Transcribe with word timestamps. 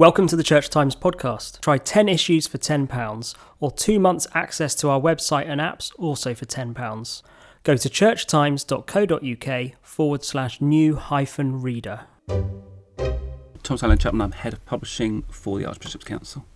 Welcome 0.00 0.28
to 0.28 0.36
the 0.36 0.42
Church 0.42 0.70
Times 0.70 0.96
podcast. 0.96 1.60
Try 1.60 1.76
10 1.76 2.08
issues 2.08 2.46
for 2.46 2.56
£10 2.56 3.34
or 3.58 3.70
two 3.70 4.00
months 4.00 4.26
access 4.32 4.74
to 4.76 4.88
our 4.88 4.98
website 4.98 5.46
and 5.46 5.60
apps 5.60 5.92
also 5.98 6.34
for 6.34 6.46
£10. 6.46 7.22
Go 7.64 7.76
to 7.76 7.88
churchtimes.co.uk 7.90 9.72
forward 9.82 10.24
slash 10.24 10.58
new 10.62 10.96
hyphen 10.96 11.60
reader. 11.60 12.06
Thomas 13.62 13.82
Allain-Chapman, 13.82 14.22
I'm 14.22 14.32
Head 14.32 14.54
of 14.54 14.64
Publishing 14.64 15.24
for 15.28 15.58
the 15.58 15.66
Archbishop's 15.66 16.06
Council. 16.06 16.46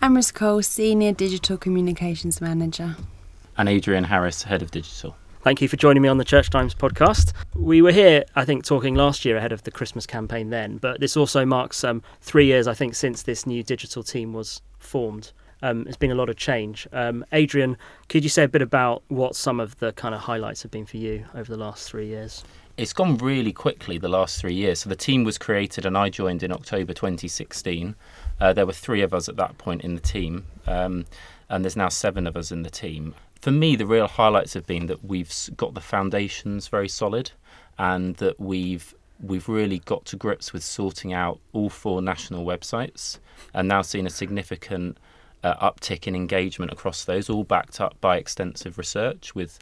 Amaris 0.00 0.32
Cole, 0.32 0.62
Senior 0.62 1.12
Digital 1.12 1.58
Communications 1.58 2.40
Manager. 2.40 2.96
And 3.58 3.68
Adrian 3.68 4.04
Harris, 4.04 4.44
Head 4.44 4.62
of 4.62 4.70
Digital. 4.70 5.14
Thank 5.44 5.60
you 5.60 5.68
for 5.68 5.76
joining 5.76 6.02
me 6.02 6.08
on 6.08 6.16
the 6.16 6.24
Church 6.24 6.48
Times 6.48 6.74
podcast. 6.74 7.34
We 7.54 7.82
were 7.82 7.92
here, 7.92 8.24
I 8.34 8.46
think, 8.46 8.64
talking 8.64 8.94
last 8.94 9.26
year 9.26 9.36
ahead 9.36 9.52
of 9.52 9.62
the 9.64 9.70
Christmas 9.70 10.06
campaign 10.06 10.48
then, 10.48 10.78
but 10.78 11.00
this 11.00 11.18
also 11.18 11.44
marks 11.44 11.84
um, 11.84 12.02
three 12.22 12.46
years, 12.46 12.66
I 12.66 12.72
think, 12.72 12.94
since 12.94 13.24
this 13.24 13.44
new 13.44 13.62
digital 13.62 14.02
team 14.02 14.32
was 14.32 14.62
formed. 14.78 15.32
Um, 15.60 15.84
there's 15.84 15.98
been 15.98 16.10
a 16.10 16.14
lot 16.14 16.30
of 16.30 16.36
change. 16.36 16.88
Um, 16.94 17.26
Adrian, 17.30 17.76
could 18.08 18.22
you 18.22 18.30
say 18.30 18.44
a 18.44 18.48
bit 18.48 18.62
about 18.62 19.02
what 19.08 19.36
some 19.36 19.60
of 19.60 19.78
the 19.80 19.92
kind 19.92 20.14
of 20.14 20.22
highlights 20.22 20.62
have 20.62 20.70
been 20.70 20.86
for 20.86 20.96
you 20.96 21.26
over 21.34 21.52
the 21.52 21.58
last 21.58 21.90
three 21.90 22.06
years? 22.06 22.42
It's 22.78 22.94
gone 22.94 23.18
really 23.18 23.52
quickly 23.52 23.98
the 23.98 24.08
last 24.08 24.40
three 24.40 24.54
years. 24.54 24.80
So 24.80 24.88
the 24.88 24.96
team 24.96 25.24
was 25.24 25.36
created 25.36 25.84
and 25.84 25.96
I 25.96 26.08
joined 26.08 26.42
in 26.42 26.52
October 26.52 26.94
2016. 26.94 27.94
Uh, 28.40 28.54
there 28.54 28.64
were 28.64 28.72
three 28.72 29.02
of 29.02 29.12
us 29.12 29.28
at 29.28 29.36
that 29.36 29.58
point 29.58 29.82
in 29.82 29.94
the 29.94 30.00
team, 30.00 30.46
um, 30.66 31.04
and 31.50 31.62
there's 31.62 31.76
now 31.76 31.90
seven 31.90 32.26
of 32.26 32.34
us 32.34 32.50
in 32.50 32.62
the 32.62 32.70
team 32.70 33.14
for 33.44 33.50
me, 33.50 33.76
the 33.76 33.84
real 33.84 34.08
highlights 34.08 34.54
have 34.54 34.66
been 34.66 34.86
that 34.86 35.04
we've 35.04 35.30
got 35.54 35.74
the 35.74 35.80
foundations 35.82 36.68
very 36.68 36.88
solid, 36.88 37.32
and 37.76 38.16
that 38.16 38.40
we've 38.40 38.94
we've 39.20 39.50
really 39.50 39.80
got 39.80 40.06
to 40.06 40.16
grips 40.16 40.54
with 40.54 40.62
sorting 40.62 41.12
out 41.12 41.38
all 41.52 41.68
four 41.68 42.00
national 42.00 42.46
websites, 42.46 43.18
and 43.52 43.68
now 43.68 43.82
seeing 43.82 44.06
a 44.06 44.10
significant 44.10 44.96
uh, 45.42 45.56
uptick 45.56 46.06
in 46.06 46.16
engagement 46.16 46.72
across 46.72 47.04
those, 47.04 47.28
all 47.28 47.44
backed 47.44 47.82
up 47.82 48.00
by 48.00 48.16
extensive 48.16 48.78
research 48.78 49.34
with 49.34 49.58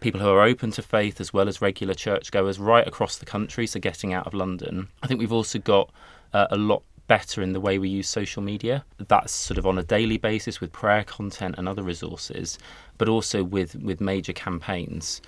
people 0.00 0.18
who 0.18 0.30
are 0.30 0.40
open 0.40 0.70
to 0.70 0.80
faith 0.80 1.20
as 1.20 1.34
well 1.34 1.46
as 1.46 1.60
regular 1.60 1.92
churchgoers 1.92 2.58
right 2.58 2.88
across 2.88 3.18
the 3.18 3.26
country. 3.26 3.66
So 3.66 3.78
getting 3.78 4.14
out 4.14 4.26
of 4.26 4.32
London, 4.32 4.88
I 5.02 5.08
think 5.08 5.20
we've 5.20 5.30
also 5.30 5.58
got 5.58 5.90
uh, 6.32 6.46
a 6.50 6.56
lot 6.56 6.84
better 7.06 7.42
in 7.42 7.52
the 7.52 7.60
way 7.60 7.78
we 7.78 7.88
use 7.88 8.08
social 8.08 8.42
media. 8.42 8.84
That's 8.98 9.32
sort 9.32 9.58
of 9.58 9.66
on 9.66 9.78
a 9.78 9.82
daily 9.82 10.18
basis 10.18 10.60
with 10.60 10.72
prayer 10.72 11.04
content 11.04 11.56
and 11.58 11.68
other 11.68 11.82
resources, 11.82 12.58
but 12.98 13.08
also 13.08 13.44
with, 13.44 13.74
with 13.76 14.00
major 14.00 14.32
campaigns. 14.32 15.20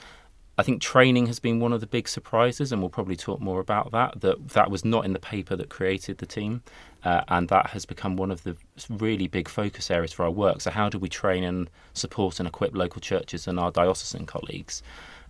I 0.59 0.65
think 0.65 0.83
training 0.83 1.27
has 1.27 1.39
been 1.39 1.61
one 1.61 1.73
of 1.73 1.81
the 1.81 1.87
big 1.87 2.09
surprises, 2.09 2.73
and 2.73 2.83
we'll 2.83 2.91
probably 2.91 3.15
talk 3.15 3.41
more 3.41 3.61
about 3.61 3.93
that. 3.93 4.21
That 4.23 4.49
that 4.49 4.73
was 4.73 4.85
not 4.85 5.05
in 5.05 5.13
the 5.13 5.21
paper 5.21 5.55
that 5.55 5.69
created 5.69 6.19
the 6.19 6.27
team, 6.27 6.63
uh, 7.05 7.21
and 7.29 7.49
that 7.49 7.69
has 7.71 7.87
become 7.87 8.17
one 8.17 8.33
of 8.33 8.43
the 8.43 8.57
really 8.91 9.29
big 9.29 9.49
focus 9.49 9.89
areas 9.89 10.13
for 10.13 10.25
our 10.25 10.33
work. 10.33 10.61
So, 10.61 10.73
how 10.73 10.89
do 10.89 10.99
we 10.99 11.09
train 11.09 11.45
and 11.45 11.71
support 11.95 12.41
and 12.41 12.49
equip 12.49 12.75
local 12.75 13.01
churches 13.01 13.47
and 13.47 13.61
our 13.61 13.71
diocesan 13.71 14.27
colleagues? 14.27 14.83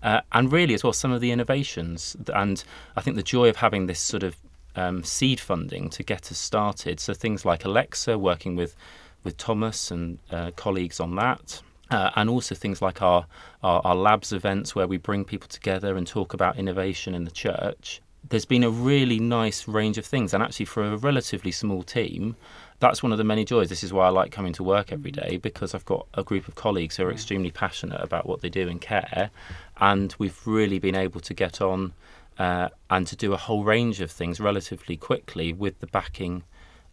Uh, 0.02 0.22
and 0.32 0.50
really, 0.50 0.72
as 0.72 0.82
well, 0.82 0.94
some 0.94 1.12
of 1.12 1.20
the 1.20 1.30
innovations. 1.30 2.16
And 2.32 2.64
I 2.96 3.02
think 3.02 3.16
the 3.16 3.22
joy 3.22 3.50
of 3.50 3.56
having 3.56 3.86
this 3.86 4.00
sort 4.00 4.22
of 4.22 4.34
um, 4.78 5.02
seed 5.02 5.40
funding 5.40 5.90
to 5.90 6.02
get 6.02 6.30
us 6.30 6.38
started. 6.38 7.00
So 7.00 7.12
things 7.14 7.44
like 7.44 7.64
Alexa, 7.64 8.18
working 8.18 8.56
with 8.56 8.76
with 9.24 9.36
Thomas 9.36 9.90
and 9.90 10.18
uh, 10.30 10.52
colleagues 10.52 11.00
on 11.00 11.16
that. 11.16 11.60
Uh, 11.90 12.10
and 12.16 12.28
also 12.28 12.54
things 12.54 12.82
like 12.82 13.00
our, 13.00 13.26
our, 13.62 13.80
our 13.82 13.94
labs 13.94 14.32
events 14.32 14.74
where 14.74 14.86
we 14.86 14.98
bring 14.98 15.24
people 15.24 15.48
together 15.48 15.96
and 15.96 16.06
talk 16.06 16.34
about 16.34 16.58
innovation 16.58 17.14
in 17.14 17.24
the 17.24 17.30
church. 17.30 18.02
There's 18.28 18.44
been 18.44 18.62
a 18.62 18.70
really 18.70 19.18
nice 19.18 19.66
range 19.66 19.96
of 19.96 20.04
things, 20.04 20.34
and 20.34 20.42
actually 20.42 20.66
for 20.66 20.84
a 20.84 20.98
relatively 20.98 21.50
small 21.50 21.82
team, 21.82 22.36
that's 22.78 23.02
one 23.02 23.10
of 23.10 23.18
the 23.18 23.24
many 23.24 23.44
joys. 23.44 23.70
This 23.70 23.82
is 23.82 23.92
why 23.92 24.06
I 24.06 24.10
like 24.10 24.30
coming 24.30 24.52
to 24.54 24.62
work 24.62 24.92
every 24.92 25.10
day 25.10 25.38
because 25.38 25.74
I've 25.74 25.86
got 25.86 26.06
a 26.12 26.22
group 26.22 26.46
of 26.46 26.56
colleagues 26.56 26.96
who 26.96 27.04
are 27.04 27.10
extremely 27.10 27.50
passionate 27.50 28.02
about 28.02 28.26
what 28.26 28.42
they 28.42 28.50
do 28.50 28.68
and 28.68 28.80
care, 28.80 29.30
and 29.78 30.14
we've 30.18 30.46
really 30.46 30.78
been 30.78 30.94
able 30.94 31.20
to 31.22 31.32
get 31.32 31.62
on 31.62 31.94
uh, 32.38 32.68
and 32.90 33.06
to 33.06 33.16
do 33.16 33.32
a 33.32 33.36
whole 33.36 33.64
range 33.64 34.00
of 34.00 34.10
things 34.10 34.40
relatively 34.40 34.96
quickly 34.96 35.52
with 35.52 35.80
the 35.80 35.86
backing 35.86 36.44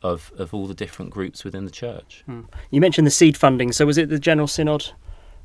of, 0.02 0.32
of 0.38 0.54
all 0.54 0.68
the 0.68 0.74
different 0.74 1.12
groups 1.12 1.44
within 1.44 1.66
the 1.66 1.72
church. 1.72 2.24
Hmm. 2.26 2.42
You 2.72 2.82
mentioned 2.82 3.08
the 3.08 3.12
seed 3.12 3.38
funding. 3.38 3.72
So 3.72 3.86
was 3.86 3.98
it 3.98 4.10
the 4.10 4.20
General 4.20 4.48
Synod 4.48 4.92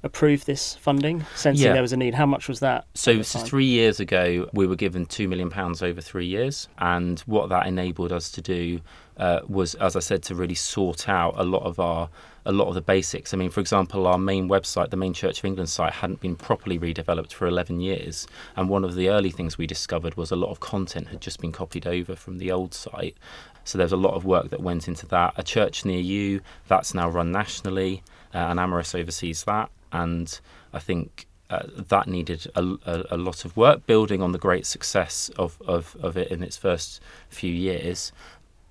approved 0.03 0.47
this 0.47 0.77
funding, 0.77 1.27
sensing 1.35 1.67
yeah. 1.67 1.73
there 1.75 1.83
was 1.83 1.93
a 1.93 1.97
need? 1.97 2.15
How 2.15 2.27
much 2.27 2.49
was 2.49 2.61
that? 2.61 2.87
So, 2.95 3.23
so 3.23 3.39
three 3.41 3.67
years 3.67 4.01
ago, 4.01 4.49
we 4.53 4.67
were 4.67 4.77
given 4.77 5.07
£2 5.07 5.29
million 5.29 5.53
over 5.55 6.01
three 6.01 6.27
years. 6.27 6.69
And 6.79 7.21
what 7.21 7.49
that 7.51 7.67
enabled 7.67 8.13
us 8.13 8.31
to 8.33 8.41
do 8.41 8.81
uh, 9.19 9.41
was, 9.49 9.75
as 9.77 9.97
I 9.97 10.01
said, 10.01 10.23
to 10.25 10.35
really 10.35 10.55
sort 10.55 11.09
out 11.09 11.35
a 11.37 11.45
lot 11.45 11.63
of 11.63 11.79
our 11.79 12.09
a 12.45 12.53
lot 12.53 12.69
of 12.69 12.75
the 12.75 12.81
basics. 12.81 13.35
I 13.35 13.37
mean, 13.37 13.51
for 13.51 13.61
example, 13.61 14.07
our 14.07 14.19
main 14.19 14.49
website, 14.49 14.91
the 14.91 14.97
main 14.97 15.13
Church 15.13 15.41
of 15.41 15.45
England 15.45 15.69
site, 15.69 15.95
hadn't 15.95 16.21
been 16.21 16.37
properly 16.37 16.79
redeveloped 16.79 17.33
for 17.33 17.47
11 17.47 17.81
years. 17.81 18.27
And 18.57 18.69
one 18.69 18.85
of 18.85 18.95
the 18.95 19.09
early 19.09 19.31
things 19.31 19.59
we 19.59 19.67
discovered 19.67 20.17
was 20.17 20.31
a 20.31 20.37
lot 20.37 20.51
of 20.51 20.61
content 20.61 21.09
had 21.09 21.21
just 21.21 21.41
been 21.41 21.53
copied 21.53 21.87
over 21.87 22.17
from 22.17 22.39
the 22.39 22.51
old 22.51 22.75
site. 22.75 23.17
So 23.65 23.79
there's 23.79 23.93
a 23.93 23.97
lot 23.97 24.15
of 24.15 24.25
work 24.25 24.51
that 24.51 24.61
went 24.61 24.89
into 24.89 25.07
that. 25.07 25.35
A 25.37 25.43
church 25.43 25.85
near 25.85 26.01
you, 26.01 26.41
that's 26.67 26.95
now 26.95 27.09
run 27.09 27.31
nationally, 27.31 28.03
uh, 28.35 28.39
and 28.39 28.59
Amaris 28.59 28.99
oversees 28.99 29.45
that. 29.45 29.71
And 29.93 30.41
I 30.73 30.79
think 30.79 31.27
uh, 31.51 31.67
that 31.89 32.07
needed 32.07 32.47
a, 32.55 32.63
a, 32.87 33.05
a, 33.11 33.17
lot 33.17 33.45
of 33.45 33.57
work 33.57 33.85
building 33.85 34.23
on 34.23 34.31
the 34.31 34.39
great 34.39 34.65
success 34.65 35.31
of, 35.37 35.61
of, 35.67 35.97
of 36.01 36.17
it 36.17 36.31
in 36.31 36.45
its 36.45 36.57
first 36.57 37.01
few 37.29 37.53
years 37.53 38.13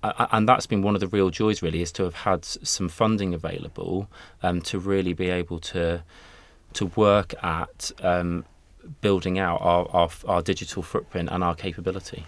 and 0.04 0.48
that's 0.48 0.66
been 0.66 0.82
one 0.82 0.96
of 0.96 1.02
the 1.02 1.08
real 1.08 1.30
joys, 1.30 1.62
really, 1.62 1.82
is 1.82 1.92
to 1.94 2.04
have 2.04 2.16
had 2.16 2.46
some 2.46 2.90
funding 2.90 3.34
available 3.34 4.10
um, 4.42 4.62
to 4.62 4.80
really 4.80 5.14
be 5.14 5.30
able 5.30 5.60
to 5.60 6.04
to 6.74 6.86
work 6.96 7.34
at 7.44 7.92
um, 8.04 8.46
building 9.02 9.40
out 9.40 9.60
our, 9.62 9.88
our, 9.92 10.10
our 10.28 10.42
digital 10.42 10.84
footprint 10.84 11.30
and 11.32 11.44
our 11.44 11.56
capability. 11.56 12.26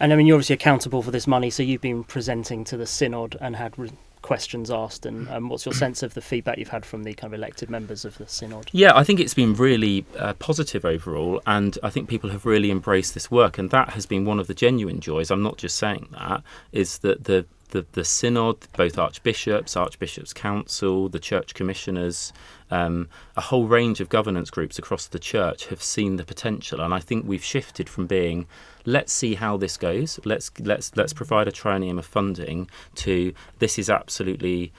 And 0.00 0.12
I 0.12 0.16
mean, 0.16 0.26
you're 0.26 0.34
obviously 0.34 0.54
accountable 0.54 1.02
for 1.02 1.12
this 1.12 1.26
money, 1.26 1.50
so 1.50 1.62
you've 1.62 1.80
been 1.80 2.02
presenting 2.02 2.64
to 2.64 2.76
the 2.76 2.86
synod 2.86 3.36
and 3.40 3.54
had 3.54 3.78
re- 3.78 3.92
questions 4.24 4.70
asked. 4.70 5.04
And 5.04 5.28
um, 5.28 5.50
what's 5.50 5.66
your 5.66 5.74
sense 5.74 6.02
of 6.02 6.14
the 6.14 6.22
feedback 6.22 6.56
you've 6.58 6.68
had 6.68 6.86
from 6.86 7.04
the 7.04 7.12
kind 7.12 7.32
of 7.32 7.38
elected 7.38 7.68
members 7.68 8.04
of 8.06 8.16
the 8.16 8.26
synod? 8.26 8.70
Yeah, 8.72 8.96
I 8.96 9.04
think 9.04 9.20
it's 9.20 9.34
been 9.34 9.54
really 9.54 10.06
uh, 10.18 10.32
positive 10.34 10.84
overall, 10.84 11.42
and 11.46 11.78
I 11.82 11.90
think 11.90 12.08
people 12.08 12.30
have 12.30 12.46
really 12.46 12.70
embraced 12.70 13.12
this 13.12 13.30
work, 13.30 13.58
and 13.58 13.70
that 13.70 13.90
has 13.90 14.06
been 14.06 14.24
one 14.24 14.40
of 14.40 14.46
the 14.46 14.54
genuine 14.54 15.00
joys. 15.00 15.30
I'm 15.30 15.42
not 15.42 15.58
just 15.58 15.76
saying 15.76 16.08
that. 16.12 16.42
Is 16.72 16.98
that 16.98 17.24
the 17.24 17.44
the, 17.70 17.86
the 17.92 18.04
synod, 18.04 18.66
both 18.76 18.98
archbishops, 18.98 19.76
archbishops' 19.76 20.32
council, 20.32 21.08
the 21.08 21.18
church 21.18 21.54
commissioners, 21.54 22.32
um, 22.70 23.08
a 23.36 23.40
whole 23.40 23.66
range 23.66 24.00
of 24.00 24.08
governance 24.08 24.50
groups 24.50 24.78
across 24.78 25.06
the 25.06 25.18
church 25.18 25.66
have 25.66 25.82
seen 25.82 26.16
the 26.16 26.24
potential, 26.24 26.80
and 26.80 26.94
I 26.94 27.00
think 27.00 27.26
we've 27.26 27.44
shifted 27.44 27.88
from 27.88 28.06
being 28.06 28.46
let's 28.86 29.12
see 29.12 29.34
how 29.34 29.56
this 29.56 29.76
goes, 29.76 30.20
let's 30.24 30.50
let's 30.60 30.94
let's 30.96 31.12
provide 31.12 31.48
a 31.48 31.52
triennium 31.52 31.98
of 31.98 32.06
funding 32.06 32.68
to 32.96 33.32
this 33.58 33.78
is 33.78 33.88
absolutely 33.88 34.72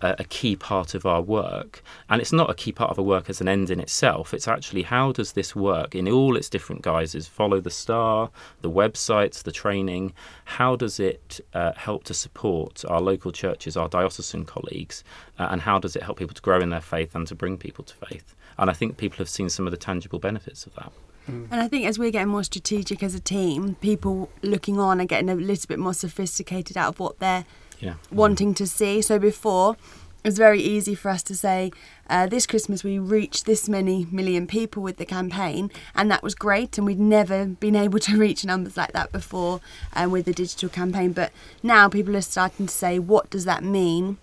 a 0.00 0.24
key 0.28 0.56
part 0.56 0.94
of 0.94 1.04
our 1.04 1.20
work. 1.20 1.82
And 2.08 2.20
it's 2.20 2.32
not 2.32 2.50
a 2.50 2.54
key 2.54 2.72
part 2.72 2.90
of 2.90 2.98
our 2.98 3.04
work 3.04 3.28
as 3.28 3.40
an 3.40 3.48
end 3.48 3.70
in 3.70 3.80
itself. 3.80 4.32
It's 4.32 4.48
actually 4.48 4.82
how 4.82 5.12
does 5.12 5.32
this 5.32 5.54
work 5.54 5.94
in 5.94 6.08
all 6.08 6.36
its 6.36 6.48
different 6.48 6.82
guises? 6.82 7.26
Follow 7.26 7.60
the 7.60 7.70
star, 7.70 8.30
the 8.62 8.70
websites, 8.70 9.42
the 9.42 9.52
training. 9.52 10.12
How 10.44 10.76
does 10.76 10.98
it 10.98 11.40
uh, 11.52 11.72
help 11.74 12.04
to 12.04 12.14
support 12.14 12.84
our 12.88 13.00
local 13.00 13.32
churches, 13.32 13.76
our 13.76 13.88
diocesan 13.88 14.44
colleagues, 14.44 15.04
uh, 15.38 15.48
and 15.50 15.62
how 15.62 15.78
does 15.78 15.96
it 15.96 16.02
help 16.02 16.18
people 16.18 16.34
to 16.34 16.42
grow 16.42 16.60
in 16.60 16.70
their 16.70 16.80
faith 16.80 17.14
and 17.14 17.26
to 17.26 17.34
bring 17.34 17.58
people 17.58 17.84
to 17.84 17.94
faith? 17.94 18.34
And 18.58 18.70
I 18.70 18.72
think 18.72 18.96
people 18.96 19.18
have 19.18 19.28
seen 19.28 19.50
some 19.50 19.66
of 19.66 19.70
the 19.70 19.76
tangible 19.76 20.18
benefits 20.18 20.66
of 20.66 20.74
that. 20.76 20.92
Mm. 21.30 21.48
And 21.50 21.60
I 21.60 21.68
think 21.68 21.86
as 21.86 21.98
we're 21.98 22.10
getting 22.10 22.28
more 22.28 22.44
strategic 22.44 23.02
as 23.02 23.14
a 23.14 23.20
team, 23.20 23.74
people 23.76 24.30
looking 24.42 24.78
on 24.78 25.00
are 25.00 25.06
getting 25.06 25.28
a 25.28 25.34
little 25.34 25.66
bit 25.66 25.78
more 25.78 25.94
sophisticated 25.94 26.76
out 26.76 26.88
of 26.88 27.00
what 27.00 27.18
they're 27.18 27.44
yeah. 27.80 27.94
wanting 28.10 28.54
to 28.54 28.66
see. 28.66 29.02
So 29.02 29.18
before, 29.18 29.76
it 30.24 30.28
was 30.30 30.38
very 30.38 30.60
easy 30.60 30.94
for 30.94 31.08
us 31.08 31.22
to 31.24 31.36
say, 31.36 31.70
uh, 32.10 32.26
this 32.26 32.46
Christmas 32.46 32.82
we 32.82 32.98
reached 32.98 33.46
this 33.46 33.68
many 33.68 34.06
million 34.10 34.46
people 34.46 34.82
with 34.82 34.96
the 34.96 35.06
campaign, 35.06 35.70
and 35.94 36.10
that 36.10 36.22
was 36.22 36.34
great. 36.34 36.76
And 36.78 36.86
we'd 36.86 36.98
never 36.98 37.46
been 37.46 37.76
able 37.76 38.00
to 38.00 38.16
reach 38.18 38.44
numbers 38.44 38.76
like 38.76 38.92
that 38.92 39.12
before 39.12 39.60
um, 39.94 40.10
with 40.10 40.24
the 40.24 40.32
digital 40.32 40.68
campaign. 40.68 41.12
But 41.12 41.32
now 41.62 41.88
people 41.88 42.16
are 42.16 42.22
starting 42.22 42.66
to 42.66 42.74
say, 42.74 42.98
what 42.98 43.30
does 43.30 43.44
that 43.44 43.62
mean? 43.62 44.18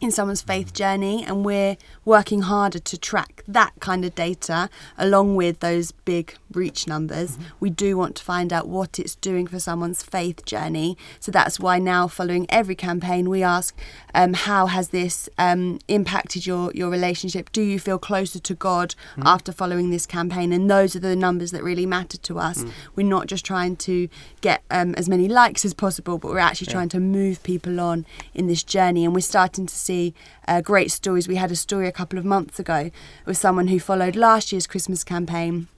In 0.00 0.10
someone's 0.10 0.40
faith 0.40 0.72
journey 0.72 1.22
and 1.24 1.44
we're 1.44 1.76
working 2.04 2.42
harder 2.42 2.78
to 2.78 2.96
track 2.96 3.44
that 3.46 3.72
kind 3.80 4.04
of 4.04 4.14
data 4.14 4.70
along 4.96 5.36
with 5.36 5.60
those 5.60 5.92
big 5.92 6.34
reach 6.52 6.86
numbers 6.86 7.32
mm-hmm. 7.32 7.44
we 7.60 7.68
do 7.68 7.96
want 7.96 8.16
to 8.16 8.24
find 8.24 8.52
out 8.52 8.66
what 8.66 8.98
it's 8.98 9.14
doing 9.16 9.46
for 9.46 9.60
someone's 9.60 10.02
faith 10.02 10.44
journey 10.44 10.96
so 11.20 11.30
that's 11.30 11.60
why 11.60 11.78
now 11.78 12.08
following 12.08 12.46
every 12.48 12.74
campaign 12.74 13.28
we 13.28 13.42
ask 13.42 13.76
um, 14.14 14.32
how 14.32 14.66
has 14.66 14.88
this 14.88 15.28
um, 15.38 15.78
impacted 15.86 16.46
your 16.46 16.72
your 16.74 16.88
relationship 16.88 17.52
do 17.52 17.62
you 17.62 17.78
feel 17.78 17.98
closer 17.98 18.38
to 18.38 18.54
god 18.54 18.94
mm-hmm. 19.12 19.26
after 19.26 19.52
following 19.52 19.90
this 19.90 20.06
campaign 20.06 20.52
and 20.52 20.70
those 20.70 20.96
are 20.96 21.00
the 21.00 21.14
numbers 21.14 21.50
that 21.50 21.62
really 21.62 21.86
matter 21.86 22.16
to 22.16 22.38
us 22.38 22.64
mm. 22.64 22.72
we're 22.96 23.06
not 23.06 23.26
just 23.26 23.44
trying 23.44 23.76
to 23.76 24.08
get 24.40 24.62
um, 24.70 24.94
as 24.94 25.08
many 25.08 25.28
likes 25.28 25.64
as 25.64 25.74
possible 25.74 26.16
but 26.16 26.30
we're 26.30 26.38
actually 26.38 26.66
yeah. 26.66 26.72
trying 26.72 26.88
to 26.88 26.98
move 26.98 27.42
people 27.42 27.78
on 27.80 28.06
in 28.34 28.46
this 28.46 28.62
journey 28.62 29.04
and 29.04 29.14
we're 29.14 29.20
starting 29.20 29.66
to 29.66 29.74
see 29.74 29.89
see 29.90 30.14
uh, 30.46 30.60
great 30.60 30.90
stories. 30.90 31.26
We 31.26 31.36
had 31.36 31.50
a 31.50 31.56
story 31.56 31.88
a 31.88 31.92
couple 31.92 32.18
of 32.18 32.24
months 32.24 32.58
ago 32.60 32.90
with 33.26 33.36
someone 33.36 33.68
who 33.68 33.80
followed 33.80 34.14
last 34.14 34.52
year's 34.52 34.66
Christmas 34.66 35.02
campaign. 35.04 35.68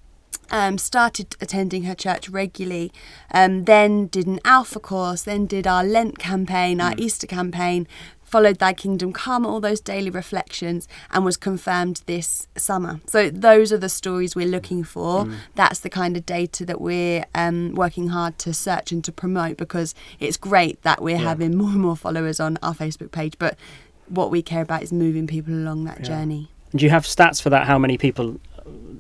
Um, 0.51 0.77
started 0.77 1.35
attending 1.41 1.85
her 1.85 1.95
church 1.95 2.29
regularly, 2.29 2.93
um, 3.33 3.65
then 3.65 4.09
did 4.09 4.27
an 4.27 4.39
Alpha 4.45 4.81
course, 4.81 5.23
then 5.23 5.47
did 5.47 5.67
our 5.67 5.83
Lent 5.83 6.19
campaign, 6.19 6.79
our 6.79 6.93
mm. 6.93 7.01
Easter 7.01 7.27
campaign, 7.27 7.87
followed 8.33 8.59
Thy 8.59 8.75
Kingdom 8.75 9.13
Come, 9.13 9.47
all 9.47 9.61
those 9.61 9.81
daily 9.81 10.11
reflections, 10.11 10.89
and 11.11 11.25
was 11.25 11.37
confirmed 11.37 12.03
this 12.07 12.49
summer. 12.57 13.01
So 13.07 13.31
those 13.31 13.73
are 13.73 13.79
the 13.79 13.89
stories 13.89 14.35
we're 14.35 14.55
looking 14.57 14.85
for. 14.85 15.25
Mm. 15.25 15.35
That's 15.55 15.81
the 15.81 15.91
kind 15.91 16.17
of 16.19 16.27
data 16.27 16.67
that 16.67 16.81
we're 16.81 17.25
um, 17.35 17.75
working 17.75 18.09
hard 18.09 18.39
to 18.39 18.53
search 18.53 18.93
and 18.93 19.03
to 19.05 19.13
promote 19.13 19.57
because 19.57 19.95
it's 20.19 20.37
great 20.37 20.83
that 20.83 21.03
we're 21.03 21.17
yeah. 21.17 21.29
having 21.31 21.57
more 21.57 21.71
and 21.71 21.81
more 21.81 21.97
followers 21.97 22.41
on 22.41 22.59
our 22.63 22.75
Facebook 22.75 23.11
page, 23.11 23.35
but 23.39 23.57
what 24.09 24.31
we 24.31 24.43
care 24.43 24.63
about 24.63 24.83
is 24.83 24.93
moving 24.93 25.27
people 25.27 25.55
along 25.55 25.85
that 25.85 26.01
yeah. 26.01 26.07
journey. 26.07 26.51
Do 26.75 26.85
you 26.85 26.91
have 26.91 27.05
stats 27.05 27.41
for 27.43 27.51
that? 27.51 27.67
How 27.67 27.79
many 27.79 27.99
people, 27.99 28.41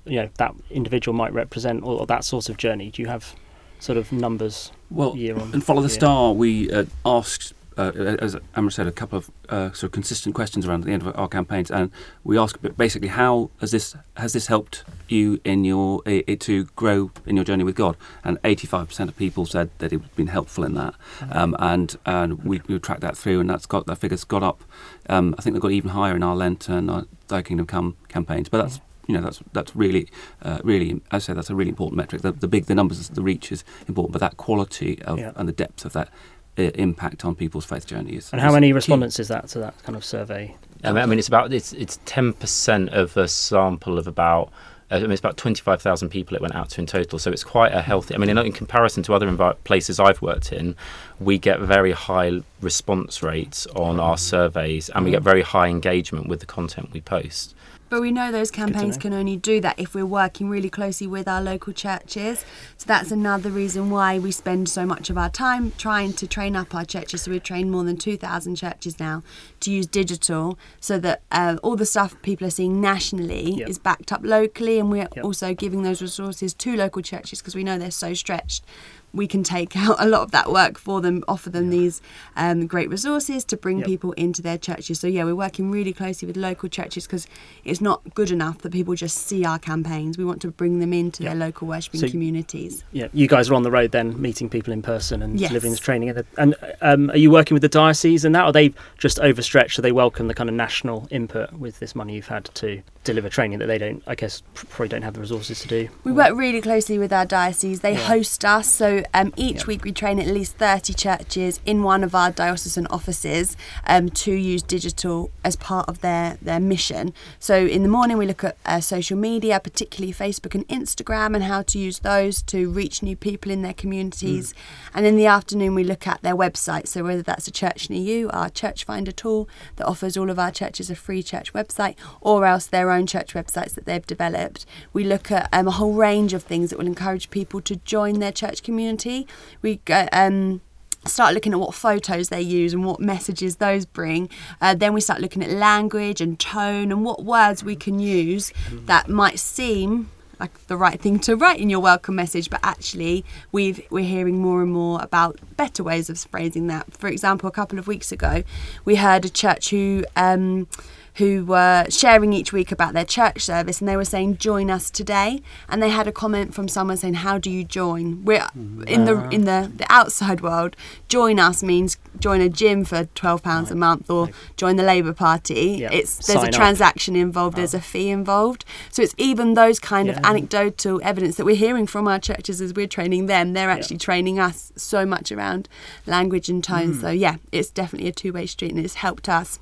you 0.05 0.17
know, 0.23 0.29
that 0.39 0.55
individual 0.71 1.15
might 1.17 1.33
represent, 1.33 1.83
or, 1.83 2.01
or 2.01 2.07
that 2.07 2.25
sort 2.25 2.49
of 2.49 2.57
journey? 2.57 2.91
Do 2.91 3.03
you 3.03 3.09
have 3.09 3.35
sort 3.81 3.99
of 3.99 4.13
numbers? 4.13 4.73
Well, 4.91 5.17
year 5.17 5.39
on 5.39 5.53
and 5.53 5.65
follow 5.65 5.81
the 5.81 5.89
year? 5.89 5.95
star. 5.95 6.33
We 6.33 6.71
uh, 6.71 6.85
asked 7.05 7.55
uh, 7.77 7.93
as 8.21 8.37
Amaris 8.57 8.75
said, 8.75 8.87
a 8.87 8.93
couple 8.93 9.19
of 9.19 9.31
uh, 9.49 9.73
sort 9.73 9.85
of 9.85 9.93
consistent 9.93 10.35
questions 10.35 10.67
around 10.67 10.85
the 10.85 10.93
end 10.93 11.03
of 11.03 11.17
our 11.19 11.29
campaigns, 11.29 11.71
and 11.71 11.91
we 12.25 12.39
ask 12.39 12.59
basically 12.77 13.09
how 13.09 13.51
has 13.61 13.71
this 13.71 13.97
has 14.17 14.33
this 14.33 14.47
helped 14.47 14.85
you 15.09 15.41
in 15.45 15.65
your 15.65 16.03
it, 16.07 16.41
to 16.41 16.65
grow 16.77 17.11
in 17.27 17.37
your 17.37 17.45
journey 17.45 17.65
with 17.65 17.77
God? 17.77 17.97
And 18.25 18.39
eighty 18.45 18.67
five 18.67 18.89
percent 18.89 19.11
of 19.11 19.17
people 19.17 19.47
said 19.47 19.71
that 19.79 19.93
it's 19.93 20.07
been 20.17 20.29
helpful 20.29 20.65
in 20.65 20.75
that, 20.75 20.95
mm-hmm. 21.19 21.33
um, 21.33 21.57
and 21.59 21.97
and 22.07 22.45
we 22.45 22.61
we 22.67 22.79
tracked 22.79 23.03
that 23.03 23.17
through, 23.17 23.41
and 23.41 23.51
that's 23.51 23.67
got 23.67 23.87
that 23.87 23.97
figure's 23.97 24.25
got 24.25 24.43
up. 24.43 24.63
Um, 25.09 25.35
I 25.39 25.43
think 25.43 25.55
they've 25.55 25.63
got 25.63 25.73
even 25.73 25.91
higher 25.91 26.17
in 26.17 26.23
our 26.23 26.37
Lent 26.37 26.69
and 26.69 26.91
our 26.91 27.07
Thy 27.29 27.43
Kingdom 27.43 27.67
Come 27.67 27.97
campaigns, 28.09 28.49
but 28.49 28.63
that's 28.63 28.81
you 29.07 29.15
know 29.15 29.21
that's 29.21 29.41
that's 29.53 29.75
really 29.75 30.09
uh, 30.43 30.59
really 30.65 31.01
I 31.11 31.19
say 31.19 31.33
that's 31.33 31.51
a 31.51 31.55
really 31.55 31.71
important 31.71 31.97
metric. 31.97 32.23
The, 32.23 32.33
the, 32.33 32.49
big 32.49 32.67
the 32.67 32.75
numbers 32.75 33.09
the 33.09 33.23
reach 33.23 33.53
is 33.53 33.65
important, 33.89 34.13
but 34.13 34.21
that 34.21 34.37
quality 34.37 35.03
of, 35.03 35.19
yeah. 35.19 35.33
and 35.37 35.49
the 35.49 35.53
depth 35.53 35.85
of 35.85 35.93
that 35.93 36.09
impact 36.57 37.25
on 37.25 37.35
people's 37.35 37.65
faith 37.65 37.87
journeys. 37.87 38.31
And 38.33 38.41
how 38.41 38.53
many 38.53 38.73
respondents 38.73 39.19
is 39.19 39.29
that 39.29 39.49
to 39.49 39.59
that 39.61 39.81
kind 39.83 39.97
of 39.97 40.05
survey? 40.05 40.55
I 40.85 41.07
mean, 41.07 41.19
it's 41.19 41.29
about 41.29 41.53
it's 41.53 41.73
it's 41.73 41.99
ten 42.05 42.33
percent 42.33 42.91
of 42.91 43.17
a 43.17 43.29
sample 43.29 43.99
of 43.99 44.07
about. 44.07 44.53
Uh, 44.91 44.97
I 44.97 45.01
mean, 45.01 45.13
it's 45.13 45.21
about 45.21 45.39
25,000 45.39 46.11
people 46.11 46.37
it 46.37 46.43
went 46.43 46.55
out 46.55 46.69
to 46.71 46.81
in 46.81 46.87
total, 46.87 47.19
so 47.19 47.31
it's 47.31 47.45
quite 47.45 47.73
a 47.73 47.81
healthy. 47.81 48.15
I 48.15 48.19
mean, 48.19 48.29
in, 48.29 48.37
in 48.37 48.53
comparison 48.53 49.03
to 49.05 49.15
other 49.15 49.27
envi- 49.27 49.57
places 49.65 49.99
I've 49.99 50.21
worked 50.21 50.53
in, 50.53 50.77
we 51.19 51.39
get 51.39 51.61
very 51.61 51.93
high 51.93 52.41
response 52.61 53.23
rates 53.23 53.67
on 53.69 53.99
our 53.99 54.19
surveys, 54.19 54.91
and 54.91 55.07
we 55.07 55.11
get 55.11 55.23
very 55.23 55.41
high 55.41 55.69
engagement 55.69 56.27
with 56.27 56.41
the 56.41 56.47
content 56.47 56.93
we 56.93 57.01
post. 57.01 57.55
But 57.93 58.01
we 58.01 58.11
know 58.11 58.33
those 58.33 58.51
campaigns 58.51 58.97
can 58.97 59.13
only 59.13 59.37
do 59.37 59.61
that 59.61 59.79
if 59.79 59.95
we're 59.95 60.07
working 60.07 60.49
really 60.49 60.71
closely 60.71 61.07
with 61.07 61.29
our 61.29 61.43
local 61.43 61.75
churches. 61.75 62.43
So 62.79 62.87
that's 62.87 63.11
another 63.11 63.51
reason 63.51 63.91
why 63.91 64.19
we 64.19 64.33
spend 64.33 64.71
so 64.71 64.87
much 64.87 65.11
of 65.11 65.19
our 65.19 65.29
time 65.29 65.73
trying 65.77 66.15
to 66.15 66.27
train 66.27 66.57
up 66.57 66.75
our 66.75 66.87
churches. 66.87 67.21
So 67.21 67.33
we've 67.33 67.43
trained 67.43 67.71
more 67.71 67.85
than 67.85 67.99
2,000 67.99 68.57
churches 68.57 68.99
now 68.99 69.23
to 69.61 69.71
use 69.71 69.87
digital 69.87 70.59
so 70.81 70.99
that 71.01 71.21
uh, 71.31 71.59
all 71.63 71.77
the 71.77 71.85
stuff 71.85 72.17
people 72.23 72.47
are 72.47 72.51
seeing 72.51 72.81
nationally 72.81 73.57
yep. 73.57 73.69
is 73.69 73.79
backed 73.79 74.11
up 74.11 74.23
locally. 74.25 74.79
And 74.79 74.91
we're 74.91 75.09
yep. 75.15 75.23
also 75.23 75.53
giving 75.53 75.83
those 75.83 76.01
resources 76.01 76.55
to 76.55 76.75
local 76.75 77.03
churches 77.03 77.43
because 77.43 77.55
we 77.55 77.63
know 77.63 77.77
they're 77.77 77.91
so 77.91 78.15
stretched 78.15 78.65
we 79.13 79.27
can 79.27 79.43
take 79.43 79.77
out 79.77 79.97
a 79.99 80.07
lot 80.07 80.23
of 80.23 80.31
that 80.33 80.51
work 80.51 80.79
for 80.79 81.01
them, 81.01 81.23
offer 81.29 81.51
them 81.51 81.65
yeah. 81.65 81.79
these 81.79 82.03
um, 82.37 82.67
great 82.67 82.89
resources 82.89 83.45
to 83.45 83.57
bring 83.57 83.79
yep. 83.79 83.87
people 83.87 84.13
into 84.13 84.43
their 84.43 84.59
churches. 84.59 85.01
So, 85.01 85.07
yeah, 85.07 85.25
we're 85.25 85.35
working 85.35 85.71
really 85.71 85.93
closely 85.93 86.27
with 86.27 86.37
local 86.37 86.69
churches 86.69 87.07
because 87.07 87.27
it's 87.65 87.81
not 87.81 88.15
good 88.15 88.31
enough 88.31 88.59
that 88.59 88.73
people 88.73 88.95
just 88.95 89.19
see 89.19 89.45
our 89.45 89.59
campaigns. 89.59 90.19
We 90.19 90.25
want 90.25 90.43
to 90.43 90.51
bring 90.51 90.81
them 90.81 90.93
into 90.93 91.23
yep. 91.23 91.33
their 91.33 91.47
local 91.47 91.69
worshipping 91.69 92.01
so, 92.01 92.09
communities. 92.09 92.85
Yeah, 92.93 93.09
you 93.13 93.29
guys 93.29 93.51
are 93.51 93.55
on 93.55 93.63
the 93.63 93.71
road 93.71 93.93
then, 93.93 94.21
meeting 94.21 94.49
people 94.49 94.73
in 94.73 94.83
person 94.83 95.23
and 95.23 95.39
yes. 95.39 95.51
delivering 95.51 95.73
this 95.73 95.81
training. 95.81 96.13
And 96.39 96.55
um, 96.81 97.11
are 97.11 97.17
you 97.17 97.31
working 97.31 97.55
with 97.55 97.63
the 97.63 97.69
diocese 97.69 98.25
and 98.25 98.35
that? 98.35 98.43
Or 98.43 98.47
are 98.47 98.53
they 98.53 98.73
just 98.99 99.19
overstretched? 99.21 99.77
So 99.77 99.83
they 99.83 99.93
welcome 99.93 100.29
the 100.29 100.35
kind 100.35 100.49
of 100.49 100.55
national 100.55 101.07
input 101.11 101.53
with 101.53 101.79
this 101.79 101.95
money 101.95 102.15
you've 102.15 102.29
had 102.29 102.47
to 102.47 102.83
deliver 103.05 103.29
training 103.29 103.59
that 103.59 103.67
they 103.67 103.79
don't, 103.79 104.03
I 104.07 104.15
guess, 104.15 104.43
probably 104.55 104.89
don't 104.89 105.03
have 105.03 105.15
the 105.15 105.21
resources 105.21 105.61
to 105.61 105.69
do? 105.69 105.89
We 106.05 106.13
work 106.13 106.35
really 106.35 106.61
closely 106.61 106.99
with 106.99 107.13
our 107.13 107.27
diocese. 107.27 107.81
They 107.81 107.93
yeah. 107.93 108.07
host 108.07 108.45
us. 108.45 108.69
So, 108.69 109.03
um, 109.15 109.33
each 109.37 109.59
yep. 109.59 109.67
week 109.67 109.85
we 109.85 109.93
train 109.93 110.19
at 110.19 110.27
least 110.27 110.57
30 110.57 110.95
churches 110.95 111.61
in 111.65 111.83
one 111.83 112.05
of 112.05 112.15
our 112.15 112.31
diocesan 112.31 112.87
offices 112.89 113.57
um, 113.87 114.09
to 114.11 114.33
use 114.33 114.63
digital 114.63 115.31
as 115.45 115.57
part 115.57 115.89
of 115.89 116.01
their, 116.01 116.39
their 116.41 116.61
mission. 116.61 117.13
So 117.39 117.57
in 117.67 117.83
the 117.83 117.89
morning 117.89 118.19
we 118.19 118.27
look 118.27 118.45
at 118.45 118.57
uh, 118.65 118.81
social 118.81 119.17
media, 119.17 119.61
particularly 119.61 120.13
Facebook 120.13 120.55
and 120.55 120.67
Instagram, 120.69 121.35
and 121.35 121.45
how 121.45 121.63
to 121.63 121.79
use 121.79 122.01
those 122.01 122.43
to 122.43 122.71
reach 122.71 123.03
new 123.03 123.17
people 123.17 123.51
in 123.51 123.63
their 123.63 123.75
communities. 123.75 124.53
Mm. 124.53 124.57
And 124.95 125.07
in 125.07 125.17
the 125.17 125.27
afternoon 125.27 125.75
we 125.75 125.85
look 125.85 126.07
at 126.07 126.23
their 126.23 126.37
website. 126.37 126.89
So 126.89 127.05
whether 127.05 127.23
that's 127.23 127.49
a 127.49 127.53
church 127.53 127.91
near 127.91 128.01
you, 128.01 128.31
our 128.31 128.51
church 128.51 128.85
finder 128.85 129.13
tool 129.13 129.49
that 129.77 129.87
offers 129.87 130.17
all 130.17 130.31
of 130.31 130.39
our 130.39 130.51
churches 130.51 130.91
a 130.91 130.95
free 130.95 131.23
church 131.23 131.53
website, 131.53 131.97
or 132.21 132.47
else 132.47 132.67
their 132.67 132.91
own 132.93 133.07
church 133.07 133.35
websites 133.35 133.75
that 133.75 133.87
they've 133.87 134.07
developed. 134.07 134.67
We 134.93 135.05
look 135.05 135.31
at 135.31 135.49
um, 135.53 135.69
a 135.69 135.73
whole 135.73 135.95
range 135.95 136.33
of 136.33 136.43
things 136.43 136.71
that 136.71 136.79
will 136.79 136.87
encourage 136.87 137.31
people 137.31 137.61
to 137.63 137.77
join 137.77 138.21
their 138.21 138.33
church 138.33 138.63
community 138.63 139.27
we 139.61 139.77
go, 139.85 140.09
um, 140.13 140.61
start 141.07 141.35
looking 141.35 141.53
at 141.53 141.59
what 141.59 141.75
photos 141.75 142.29
they 142.29 142.41
use 142.41 142.73
and 142.73 142.85
what 142.85 143.01
messages 143.01 143.57
those 143.57 143.85
bring. 143.85 144.29
Uh, 144.61 144.75
then 144.75 144.93
we 144.93 145.01
start 145.01 145.21
looking 145.21 145.43
at 145.43 145.51
language 145.51 146.21
and 146.21 146.39
tone 146.39 146.93
and 146.93 147.05
what 147.05 147.25
words 147.25 147.65
we 147.65 147.75
can 147.75 147.99
use 147.99 148.53
that 148.87 149.09
might 149.09 149.39
seem 149.39 150.11
like 150.39 150.67
the 150.67 150.77
right 150.77 151.01
thing 151.01 151.21
to 151.21 151.37
write 151.37 151.61
in 151.61 151.71
your 151.71 151.79
welcome 151.79 152.17
message, 152.17 152.51
but 152.51 152.59
actually 152.65 153.25
we've 153.53 153.81
we're 153.91 154.05
hearing 154.05 154.39
more 154.39 154.63
and 154.63 154.73
more 154.73 155.01
about 155.01 155.39
better 155.57 155.85
ways 155.85 156.11
of 156.11 156.19
phrasing 156.19 156.67
that. 156.67 156.93
For 156.93 157.09
example, 157.09 157.49
a 157.49 157.53
couple 157.53 157.79
of 157.79 157.87
weeks 157.87 158.11
ago, 158.11 158.43
we 158.85 158.97
heard 158.97 159.25
a 159.25 159.31
church 159.31 159.71
who. 159.71 160.05
Um, 160.17 160.69
who 161.17 161.45
were 161.45 161.87
sharing 161.91 162.33
each 162.33 162.53
week 162.53 162.73
about 162.73 162.95
their 162.95 163.05
church 163.05 163.43
service 163.43 163.81
and 163.81 163.89
they 163.89 163.97
were 163.97 164.05
saying 164.05 164.39
join 164.39 164.71
us 164.71 164.91
today. 164.91 165.43
And 165.69 165.83
they 165.83 165.91
had 165.91 166.07
a 166.07 166.13
comment 166.13 166.55
from 166.55 166.69
someone 166.69 166.97
saying 166.97 167.15
how 167.15 167.39
do 167.39 167.51
you 167.51 167.65
join? 167.65 168.25
We're 168.25 168.47
in 168.55 169.05
the 169.05 169.29
in 169.31 169.45
the, 169.45 169.71
the 169.75 169.87
outside 169.89 170.41
world 170.41 170.77
join 171.09 171.39
us 171.39 171.63
means 171.63 171.99
join 172.19 172.41
a 172.41 172.49
gym 172.49 172.85
for 172.85 173.05
12 173.15 173.43
pounds 173.43 173.71
a 173.71 173.75
month 173.75 174.09
or 174.09 174.31
join 174.57 174.77
the 174.77 174.83
labor 174.83 175.13
party. 175.13 175.85
It's 175.85 176.27
there's 176.27 176.41
Sign 176.41 176.49
a 176.49 176.53
transaction 176.53 177.15
up. 177.15 177.21
involved 177.21 177.57
oh. 177.57 177.59
there's 177.59 177.75
a 177.75 177.81
fee 177.81 178.09
involved. 178.09 178.65
So 178.91 179.03
it's 179.03 179.15
even 179.19 179.55
those 179.55 179.79
kind 179.79 180.09
yeah. 180.09 180.19
of 180.19 180.25
anecdotal 180.25 181.01
evidence 181.03 181.37
that 181.37 181.45
we're 181.45 181.57
hearing 181.57 181.87
from 181.87 182.09
our 182.09 182.19
churches 182.19 182.61
as 182.61 182.73
we're 182.73 182.87
training 182.87 183.27
them 183.27 183.53
they're 183.53 183.71
actually 183.71 183.99
training 183.99 184.39
us 184.39 184.73
so 184.77 185.05
much 185.05 185.31
around 185.31 185.69
language 186.07 186.49
and 186.49 186.63
tone. 186.65 186.95
Mm. 186.95 187.01
so 187.01 187.11
yeah 187.11 187.37
it's 187.51 187.71
definitely 187.71 188.09
a 188.09 188.13
two-way 188.13 188.47
street 188.47 188.71
and 188.71 188.85
it's 188.85 188.95
helped 188.95 189.29
us 189.29 189.59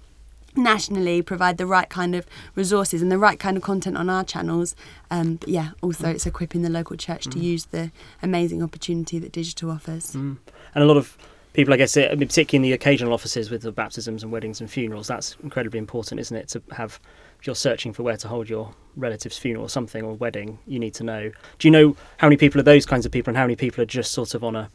nationally 0.56 1.22
provide 1.22 1.58
the 1.58 1.66
right 1.66 1.88
kind 1.88 2.14
of 2.14 2.26
resources 2.54 3.02
and 3.02 3.10
the 3.10 3.18
right 3.18 3.38
kind 3.38 3.56
of 3.56 3.62
content 3.62 3.96
on 3.96 4.10
our 4.10 4.24
channels. 4.24 4.74
Um, 5.10 5.36
but 5.36 5.48
yeah, 5.48 5.70
also 5.82 6.08
it's 6.08 6.26
equipping 6.26 6.62
the 6.62 6.70
local 6.70 6.96
church 6.96 7.26
mm. 7.26 7.32
to 7.32 7.38
use 7.38 7.66
the 7.66 7.90
amazing 8.22 8.62
opportunity 8.62 9.18
that 9.18 9.32
digital 9.32 9.70
offers. 9.70 10.12
Mm. 10.12 10.38
And 10.74 10.84
a 10.84 10.86
lot 10.86 10.96
of 10.96 11.16
people, 11.52 11.74
I 11.74 11.76
guess, 11.76 11.94
particularly 11.94 12.56
in 12.56 12.62
the 12.62 12.72
occasional 12.72 13.12
offices 13.12 13.50
with 13.50 13.62
the 13.62 13.72
baptisms 13.72 14.22
and 14.22 14.30
weddings 14.32 14.60
and 14.60 14.70
funerals, 14.70 15.08
that's 15.08 15.36
incredibly 15.42 15.78
important, 15.78 16.20
isn't 16.20 16.36
it? 16.36 16.48
To 16.48 16.62
have, 16.72 17.00
if 17.40 17.46
you're 17.46 17.56
searching 17.56 17.92
for 17.92 18.02
where 18.02 18.16
to 18.16 18.28
hold 18.28 18.48
your 18.48 18.74
relative's 18.96 19.38
funeral 19.38 19.66
or 19.66 19.68
something 19.68 20.04
or 20.04 20.14
wedding, 20.14 20.58
you 20.66 20.78
need 20.78 20.94
to 20.94 21.04
know. 21.04 21.30
Do 21.58 21.68
you 21.68 21.72
know 21.72 21.96
how 22.18 22.28
many 22.28 22.36
people 22.36 22.60
are 22.60 22.64
those 22.64 22.86
kinds 22.86 23.06
of 23.06 23.12
people 23.12 23.30
and 23.30 23.36
how 23.36 23.44
many 23.44 23.56
people 23.56 23.82
are 23.82 23.86
just 23.86 24.12
sort 24.12 24.34
of 24.34 24.44
on 24.44 24.56
a, 24.56 24.70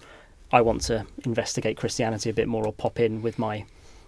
I 0.51 0.61
want 0.61 0.81
to 0.83 1.05
investigate 1.23 1.77
Christianity 1.77 2.29
a 2.29 2.33
bit 2.33 2.47
more 2.47 2.65
or 2.65 2.73
pop 2.73 2.99
in 2.99 3.21
with 3.21 3.39
my 3.39 3.65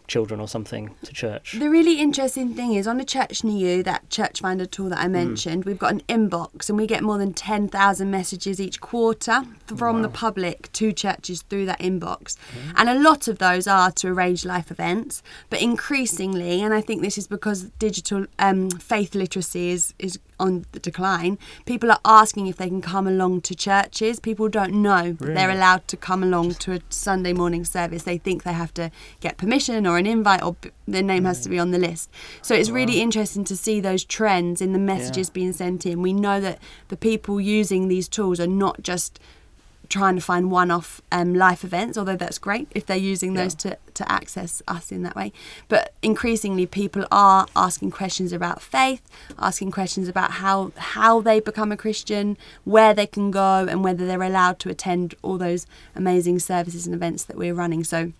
children 0.07 0.39
or 0.39 0.47
something 0.47 0.95
to 1.03 1.13
church. 1.13 1.55
The 1.57 1.69
really 1.69 1.99
interesting 1.99 2.53
thing 2.53 2.73
is 2.73 2.87
on 2.87 2.99
a 2.99 3.05
Church 3.05 3.43
Near 3.43 3.77
You, 3.77 3.83
that 3.83 4.09
church 4.09 4.41
finder 4.41 4.65
tool 4.65 4.89
that 4.89 4.99
I 4.99 5.07
mentioned, 5.07 5.65
we've 5.65 5.77
got 5.77 5.91
an 5.91 6.01
inbox 6.01 6.69
and 6.69 6.77
we 6.77 6.87
get 6.87 7.03
more 7.03 7.17
than 7.17 7.33
10,000 7.33 8.09
messages 8.09 8.59
each 8.61 8.79
quarter 8.79 9.43
from 9.75 10.01
the 10.01 10.09
public 10.09 10.71
to 10.73 10.91
churches 10.91 11.41
through 11.43 11.65
that 11.65 11.79
inbox. 11.79 12.37
And 12.75 12.89
a 12.89 12.99
lot 12.99 13.27
of 13.27 13.39
those 13.39 13.67
are 13.67 13.91
to 13.91 14.07
arrange 14.07 14.45
life 14.45 14.71
events, 14.71 15.21
but 15.49 15.61
increasingly, 15.61 16.61
and 16.61 16.73
I 16.73 16.81
think 16.81 17.01
this 17.01 17.17
is 17.17 17.27
because 17.27 17.63
digital 17.79 18.25
um, 18.39 18.69
faith 18.69 19.15
literacy 19.15 19.69
is, 19.71 19.93
is 19.99 20.19
on 20.39 20.65
the 20.71 20.79
decline, 20.79 21.37
people 21.65 21.91
are 21.91 21.99
asking 22.05 22.47
if 22.47 22.57
they 22.57 22.67
can 22.67 22.81
come 22.81 23.07
along 23.07 23.41
to 23.41 23.55
churches. 23.55 24.19
People 24.19 24.49
don't 24.49 24.73
know 24.73 25.13
that 25.13 25.33
they're 25.35 25.49
allowed 25.49 25.87
to 25.89 25.97
come 25.97 26.23
along 26.23 26.53
to 26.55 26.73
a 26.73 26.79
Sunday 26.89 27.33
morning 27.33 27.65
service. 27.65 28.03
They 28.03 28.17
think 28.17 28.43
they 28.43 28.53
have 28.53 28.73
to 28.75 28.91
get 29.19 29.37
permission 29.37 29.85
or 29.87 29.97
an 29.97 30.05
invite 30.05 30.43
or 30.43 30.53
b- 30.53 30.71
their 30.87 31.03
name 31.03 31.25
has 31.25 31.41
to 31.41 31.49
be 31.49 31.59
on 31.59 31.71
the 31.71 31.79
list. 31.79 32.09
So 32.41 32.55
it's 32.55 32.69
really 32.69 33.01
interesting 33.01 33.43
to 33.45 33.57
see 33.57 33.79
those 33.79 34.03
trends 34.05 34.61
in 34.61 34.73
the 34.73 34.79
messages 34.79 35.29
Yeah. 35.29 35.33
being 35.33 35.53
sent 35.53 35.85
in. 35.85 36.01
We 36.01 36.13
know 36.13 36.39
that 36.41 36.59
the 36.89 36.97
people 36.97 37.41
using 37.41 37.87
these 37.87 38.07
tools 38.07 38.39
are 38.39 38.47
not 38.47 38.81
just 38.83 39.19
trying 39.89 40.15
to 40.15 40.21
find 40.21 40.51
one-off 40.51 41.01
um, 41.11 41.33
life 41.33 41.63
events, 41.63 41.97
although 41.97 42.15
that's 42.15 42.37
great 42.37 42.67
if 42.71 42.85
they're 42.85 42.97
using 42.97 43.33
those 43.33 43.55
to, 43.55 43.77
to 43.93 44.11
access 44.11 44.61
us 44.67 44.91
in 44.91 45.03
that 45.03 45.15
way. 45.15 45.31
But 45.67 45.93
increasingly, 46.01 46.65
people 46.65 47.05
are 47.11 47.47
asking 47.55 47.91
questions 47.91 48.33
about 48.33 48.61
faith, 48.61 49.01
asking 49.39 49.71
questions 49.71 50.07
about 50.07 50.31
how 50.31 50.71
how 50.77 51.21
they 51.21 51.39
become 51.39 51.71
a 51.71 51.77
Christian, 51.77 52.37
where 52.63 52.93
they 52.93 53.07
can 53.07 53.31
go, 53.31 53.65
and 53.69 53.83
whether 53.83 54.05
they're 54.05 54.23
allowed 54.23 54.59
to 54.59 54.69
attend 54.69 55.15
all 55.21 55.37
those 55.37 55.65
amazing 55.95 56.39
services 56.39 56.85
and 56.85 56.95
events 56.95 57.23
that 57.25 57.37
we're 57.37 57.53
running. 57.53 57.83
So, 57.83 58.11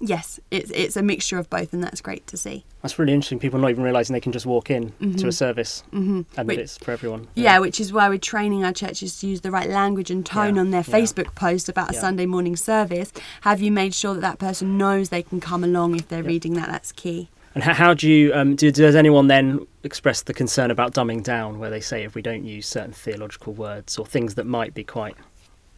yes, 0.00 0.40
it's 0.50 0.70
it's 0.70 0.96
a 0.96 1.02
mixture 1.02 1.38
of 1.38 1.48
both, 1.50 1.72
and 1.72 1.82
that's 1.82 2.00
great 2.00 2.26
to 2.28 2.36
see. 2.36 2.64
That's 2.82 2.98
really 2.98 3.12
interesting. 3.12 3.38
People 3.38 3.58
not 3.58 3.70
even 3.70 3.82
realizing 3.82 4.14
they 4.14 4.20
can 4.20 4.32
just 4.32 4.46
walk 4.46 4.70
in 4.70 4.92
to 5.16 5.26
a 5.28 5.32
service 5.32 5.82
hmm 5.90 6.22
and 6.36 6.48
Wait. 6.48 6.56
that 6.56 6.62
it's 6.62 6.78
for 6.78 6.92
everyone. 6.92 7.28
Yeah, 7.34 7.58
which 7.58 7.80
is 7.80 7.92
why 7.92 8.08
we're 8.08 8.18
training 8.18 8.64
our 8.64 8.72
churches 8.72 9.18
to 9.20 9.26
use 9.26 9.40
the 9.40 9.50
right 9.50 9.68
language 9.68 10.10
and 10.10 10.24
tone 10.24 10.54
Yeah, 10.54 10.60
on 10.60 10.70
their 10.70 10.84
yeah. 10.86 10.94
Facebook 10.94 11.34
post 11.34 11.68
about 11.68 11.90
a 11.90 11.94
Yeah. 11.94 12.00
Sunday 12.00 12.26
morning 12.26 12.56
service. 12.56 13.12
Have 13.42 13.60
you 13.60 13.72
made 13.72 13.94
sure 13.94 14.14
that 14.14 14.20
that 14.20 14.38
person 14.38 14.78
knows 14.78 15.08
they 15.08 15.22
can 15.22 15.40
come 15.40 15.64
along 15.64 15.96
if 15.96 16.08
they're 16.08 16.22
Yeah. 16.22 16.28
reading 16.28 16.54
that? 16.54 16.68
That's 16.68 16.92
key. 16.92 17.28
And 17.54 17.64
how, 17.64 17.72
how 17.74 17.94
do 17.94 18.08
you 18.08 18.32
um, 18.34 18.54
do, 18.54 18.70
does 18.70 18.94
anyone 18.94 19.26
then 19.26 19.66
express 19.82 20.22
the 20.22 20.34
concern 20.34 20.70
about 20.70 20.94
dumbing 20.94 21.24
down, 21.24 21.58
where 21.58 21.70
they 21.70 21.80
say 21.80 22.04
if 22.04 22.14
we 22.14 22.22
don't 22.22 22.44
use 22.44 22.66
certain 22.68 22.92
theological 22.92 23.52
words 23.54 23.98
or 23.98 24.06
things 24.06 24.36
that 24.36 24.46
might 24.46 24.74
be 24.74 24.84
quite 24.84 25.16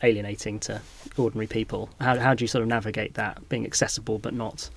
alienating 0.02 0.58
to 0.60 0.80
ordinary 1.16 1.46
people, 1.46 1.90
how 2.00 2.18
how 2.18 2.34
do 2.34 2.44
you 2.44 2.48
sort 2.48 2.62
of 2.62 2.68
navigate 2.68 3.14
that 3.14 3.48
being 3.48 3.64
accessible 3.64 4.18
but 4.18 4.34
not 4.34 4.70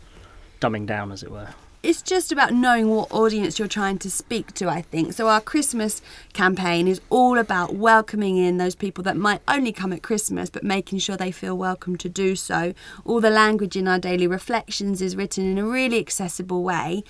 dumbing 0.62 0.86
down, 0.86 1.12
as 1.12 1.24
it 1.24 1.32
were? 1.32 1.50
It's 1.84 2.02
just 2.02 2.32
about 2.32 2.54
knowing 2.54 2.90
what 2.90 3.12
audience 3.12 3.60
you're 3.60 3.68
trying 3.68 3.98
to 4.00 4.10
speak 4.10 4.54
to, 4.54 4.70
I 4.70 4.82
think. 4.82 5.12
So, 5.12 5.28
our 5.28 5.42
Christmas 5.42 6.02
campaign 6.32 6.88
is 6.88 7.02
all 7.10 7.38
about 7.38 7.76
welcoming 7.76 8.38
in 8.38 8.58
those 8.58 8.74
people 8.74 9.04
that 9.04 9.18
might 9.18 9.42
only 9.50 9.74
come 9.74 9.92
at 9.92 10.02
Christmas, 10.02 10.50
but 10.50 10.64
making 10.64 11.00
sure 11.00 11.18
they 11.18 11.32
feel 11.32 11.58
welcome 11.58 11.98
to 11.98 12.08
do 12.08 12.38
so. 12.38 12.74
All 13.04 13.20
the 13.20 13.30
language 13.30 13.76
in 13.76 13.90
our 13.90 14.00
daily 14.00 14.28
reflections 14.28 15.02
is 15.02 15.18
written 15.18 15.46
in 15.46 15.58
a 15.58 15.66
really 15.66 16.00
accessible 16.00 16.64
way 16.64 17.04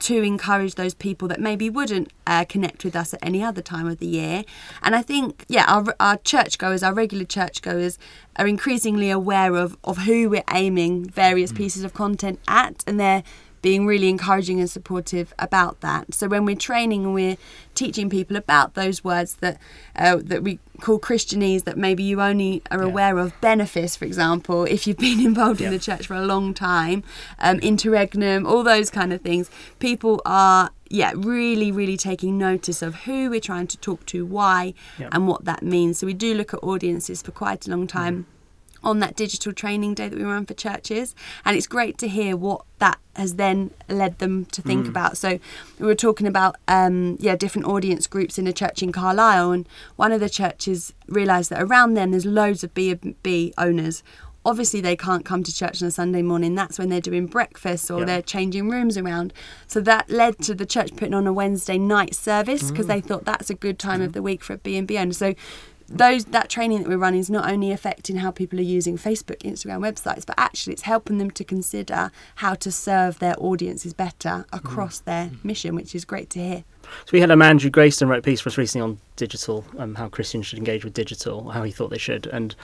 to 0.00 0.22
encourage 0.22 0.74
those 0.74 0.94
people 0.94 1.28
that 1.28 1.40
maybe 1.40 1.70
wouldn't 1.70 2.12
uh, 2.26 2.44
connect 2.48 2.84
with 2.84 2.94
us 2.94 3.14
at 3.14 3.20
any 3.22 3.42
other 3.42 3.62
time 3.62 3.86
of 3.86 3.98
the 3.98 4.06
year. 4.06 4.44
And 4.82 4.94
I 4.94 5.02
think, 5.02 5.44
yeah, 5.48 5.64
our, 5.66 5.94
our 5.98 6.16
churchgoers, 6.18 6.82
our 6.82 6.92
regular 6.92 7.24
churchgoers, 7.24 7.98
are 8.36 8.46
increasingly 8.46 9.10
aware 9.10 9.54
of, 9.54 9.76
of 9.84 9.98
who 9.98 10.28
we're 10.28 10.44
aiming 10.52 11.08
various 11.08 11.52
pieces 11.52 11.84
of 11.84 11.94
content 11.94 12.38
at, 12.46 12.84
and 12.86 13.00
they're 13.00 13.22
being 13.66 13.84
really 13.84 14.08
encouraging 14.08 14.60
and 14.60 14.70
supportive 14.70 15.34
about 15.40 15.80
that. 15.80 16.14
So 16.14 16.28
when 16.28 16.44
we're 16.44 16.54
training 16.70 17.04
and 17.04 17.12
we're 17.12 17.36
teaching 17.74 18.08
people 18.08 18.36
about 18.36 18.74
those 18.74 19.02
words 19.02 19.34
that 19.44 19.58
uh, 19.96 20.18
that 20.22 20.44
we 20.44 20.60
call 20.80 21.00
Christianese 21.00 21.64
that 21.64 21.76
maybe 21.76 22.04
you 22.04 22.22
only 22.22 22.62
are 22.70 22.82
Yeah. 22.82 22.86
aware 22.92 23.18
of, 23.18 23.32
benefice, 23.40 23.96
for 23.96 24.04
example, 24.04 24.58
if 24.74 24.86
you've 24.86 24.98
been 25.08 25.18
involved 25.30 25.60
Yeah. 25.60 25.66
in 25.66 25.72
the 25.72 25.80
church 25.80 26.06
for 26.06 26.14
a 26.14 26.24
long 26.34 26.54
time, 26.54 27.02
um, 27.40 27.58
interregnum, 27.58 28.46
all 28.46 28.62
those 28.62 28.88
kind 28.88 29.12
of 29.12 29.20
things, 29.22 29.50
people 29.80 30.22
are 30.24 30.70
yeah 30.88 31.12
really 31.16 31.72
really 31.72 31.96
taking 31.96 32.38
notice 32.38 32.80
of 32.86 32.92
who 33.06 33.28
we're 33.32 33.40
trying 33.50 33.66
to 33.74 33.76
talk 33.88 34.00
to, 34.12 34.24
why, 34.24 34.60
Yeah. 35.00 35.08
and 35.10 35.26
what 35.26 35.44
that 35.44 35.60
means. 35.64 35.98
So 35.98 36.06
we 36.06 36.14
do 36.14 36.30
look 36.40 36.54
at 36.54 36.60
audiences 36.62 37.20
for 37.20 37.32
quite 37.32 37.66
a 37.66 37.70
long 37.74 37.88
time 37.88 38.26
on 38.86 39.00
that 39.00 39.16
digital 39.16 39.52
training 39.52 39.94
day 39.94 40.08
that 40.08 40.16
we 40.16 40.24
ran 40.24 40.46
for 40.46 40.54
churches. 40.54 41.14
And 41.44 41.56
it's 41.56 41.66
great 41.66 41.98
to 41.98 42.08
hear 42.08 42.36
what 42.36 42.64
that 42.78 42.98
has 43.16 43.34
then 43.34 43.72
led 43.88 44.18
them 44.20 44.44
to 44.46 44.62
think 44.62 44.86
mm. 44.86 44.90
about. 44.90 45.16
So 45.16 45.40
we 45.78 45.86
were 45.86 45.94
talking 45.94 46.26
about 46.26 46.56
um, 46.68 47.16
yeah 47.18 47.34
different 47.34 47.66
audience 47.66 48.06
groups 48.06 48.38
in 48.38 48.46
a 48.46 48.52
church 48.52 48.82
in 48.82 48.92
Carlisle 48.92 49.50
and 49.50 49.68
one 49.96 50.12
of 50.12 50.20
the 50.20 50.30
churches 50.30 50.94
realised 51.08 51.50
that 51.50 51.60
around 51.60 51.94
them 51.94 52.12
there's 52.12 52.26
loads 52.26 52.62
of 52.62 52.72
B&B 52.74 53.52
owners. 53.58 54.02
Obviously 54.44 54.80
they 54.80 54.94
can't 54.94 55.24
come 55.24 55.42
to 55.42 55.52
church 55.52 55.82
on 55.82 55.88
a 55.88 55.90
Sunday 55.90 56.22
morning. 56.22 56.54
That's 56.54 56.78
when 56.78 56.88
they're 56.88 57.00
doing 57.00 57.26
breakfast 57.26 57.90
or 57.90 58.00
Yeah. 58.00 58.04
they're 58.04 58.22
changing 58.22 58.68
rooms 58.68 58.96
around. 58.96 59.32
So 59.66 59.80
that 59.80 60.08
led 60.08 60.38
to 60.42 60.54
the 60.54 60.66
church 60.66 60.94
putting 60.94 61.14
on 61.14 61.26
a 61.26 61.32
Wednesday 61.32 61.78
night 61.78 62.14
service 62.14 62.70
because 62.70 62.86
mm. 62.86 62.90
they 62.90 63.00
thought 63.00 63.24
that's 63.24 63.50
a 63.50 63.54
good 63.54 63.80
time 63.80 64.00
of 64.00 64.10
mm. 64.10 64.14
the 64.14 64.22
week 64.22 64.44
for 64.44 64.52
a 64.52 64.58
B&B 64.58 64.96
owner. 64.96 65.12
So 65.12 65.34
those 65.88 66.26
that 66.26 66.50
training 66.50 66.82
that 66.82 66.88
we're 66.88 66.98
running 66.98 67.20
is 67.20 67.30
not 67.30 67.48
only 67.48 67.70
affecting 67.70 68.16
how 68.16 68.30
people 68.30 68.58
are 68.58 68.62
using 68.62 68.96
Facebook, 68.96 69.38
Instagram, 69.38 69.80
websites, 69.80 70.26
but 70.26 70.34
actually 70.38 70.72
it's 70.72 70.82
helping 70.82 71.18
them 71.18 71.30
to 71.32 71.44
consider 71.44 72.10
how 72.36 72.54
to 72.54 72.72
serve 72.72 73.18
their 73.18 73.34
audiences 73.38 73.92
better 73.92 74.46
across 74.52 74.98
their 75.00 75.30
mission, 75.44 75.74
which 75.74 75.94
is 75.94 76.04
great 76.04 76.30
to 76.30 76.40
hear. 76.40 76.64
So 76.82 77.10
we 77.12 77.20
had 77.20 77.30
um, 77.30 77.42
Andrew 77.42 77.70
Graystone 77.70 78.08
wrote 78.08 78.18
a 78.18 78.22
piece 78.22 78.40
for 78.40 78.48
us 78.48 78.58
recently 78.58 78.82
on 78.84 78.98
digital, 79.16 79.64
um, 79.78 79.94
how 79.94 80.08
Christians 80.08 80.46
should 80.46 80.58
engage 80.58 80.84
with 80.84 80.94
digital, 80.94 81.50
how 81.50 81.62
he 81.62 81.72
thought 81.72 81.90
they 81.90 81.98
should, 81.98 82.26
and 82.26 82.54